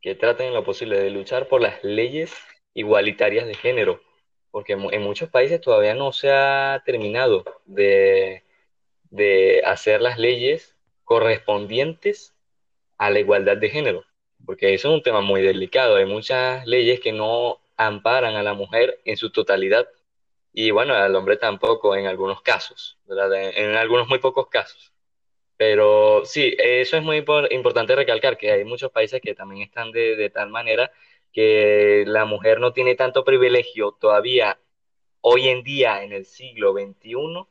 que 0.00 0.14
traten 0.14 0.52
lo 0.52 0.64
posible 0.64 0.98
de 0.98 1.10
luchar 1.10 1.48
por 1.48 1.62
las 1.62 1.82
leyes 1.82 2.32
igualitarias 2.74 3.46
de 3.46 3.54
género, 3.54 4.02
porque 4.50 4.74
en 4.74 5.02
muchos 5.02 5.30
países 5.30 5.60
todavía 5.60 5.94
no 5.94 6.12
se 6.12 6.30
ha 6.30 6.82
terminado 6.84 7.44
de, 7.64 8.44
de 9.10 9.62
hacer 9.64 10.02
las 10.02 10.18
leyes 10.18 10.76
correspondientes 11.04 12.34
a 12.98 13.10
la 13.10 13.20
igualdad 13.20 13.56
de 13.56 13.70
género, 13.70 14.04
porque 14.44 14.74
eso 14.74 14.88
es 14.88 14.94
un 14.94 15.02
tema 15.02 15.20
muy 15.20 15.40
delicado. 15.42 15.96
Hay 15.96 16.06
muchas 16.06 16.66
leyes 16.66 17.00
que 17.00 17.12
no 17.12 17.60
amparan 17.76 18.34
a 18.36 18.42
la 18.42 18.54
mujer 18.54 19.00
en 19.04 19.16
su 19.16 19.30
totalidad 19.30 19.88
y 20.54 20.70
bueno, 20.70 20.94
al 20.94 21.14
hombre 21.16 21.36
tampoco 21.36 21.96
en 21.96 22.06
algunos 22.06 22.40
casos. 22.40 22.96
En, 23.08 23.74
algunos 23.76 24.08
muy 24.08 24.20
pocos 24.20 24.48
casos. 24.48 24.92
Pero 25.56 26.24
sí, 26.24 26.54
eso 26.58 26.96
es 26.96 27.02
muy 27.02 27.24
importante 27.50 27.96
recalcar, 27.96 28.38
que 28.38 28.52
hay 28.52 28.64
muchos 28.64 28.92
países 28.92 29.20
que 29.20 29.34
también 29.34 29.62
están 29.62 29.90
de, 29.90 30.16
de 30.16 30.30
tal 30.30 30.50
manera 30.50 30.92
que 31.32 32.04
la 32.06 32.24
mujer 32.24 32.60
no 32.60 32.72
tiene 32.72 32.94
tanto 32.94 33.24
privilegio 33.24 33.92
todavía 34.00 34.58
hoy 35.20 35.48
en 35.48 35.64
día, 35.64 36.04
en 36.04 36.12
el 36.12 36.24
siglo 36.24 36.72
XXI, 36.72 37.46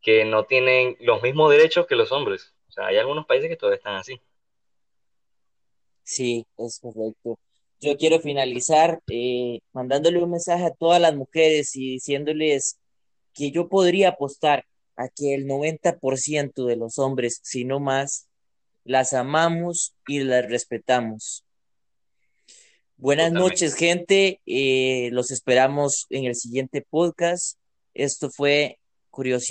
que 0.00 0.24
no 0.24 0.44
tienen 0.44 0.96
los 1.00 1.22
mismos 1.22 1.50
derechos 1.50 1.86
que 1.86 1.96
los 1.96 2.10
hombres. 2.10 2.54
O 2.68 2.72
sea, 2.72 2.86
hay 2.86 2.96
algunos 2.96 3.26
países 3.26 3.50
que 3.50 3.56
todavía 3.56 3.76
están 3.76 3.96
así. 3.96 4.18
Sí, 6.04 6.46
es 6.56 6.80
correcto. 6.80 7.38
Yo 7.82 7.96
quiero 7.96 8.20
finalizar 8.20 9.00
eh, 9.08 9.58
mandándole 9.72 10.22
un 10.22 10.30
mensaje 10.30 10.64
a 10.64 10.70
todas 10.70 11.00
las 11.00 11.16
mujeres 11.16 11.74
y 11.74 11.94
diciéndoles 11.94 12.78
que 13.34 13.50
yo 13.50 13.68
podría 13.68 14.10
apostar 14.10 14.64
a 14.94 15.08
que 15.08 15.34
el 15.34 15.46
90% 15.48 16.64
de 16.64 16.76
los 16.76 17.00
hombres, 17.00 17.40
si 17.42 17.64
no 17.64 17.80
más, 17.80 18.28
las 18.84 19.12
amamos 19.14 19.96
y 20.06 20.20
las 20.20 20.48
respetamos. 20.48 21.44
Buenas 22.96 23.32
noches, 23.32 23.74
gente. 23.74 24.40
Eh, 24.46 25.08
los 25.10 25.32
esperamos 25.32 26.06
en 26.10 26.26
el 26.26 26.36
siguiente 26.36 26.86
podcast. 26.88 27.58
Esto 27.94 28.30
fue 28.30 28.78
Curiosidad. 29.10 29.48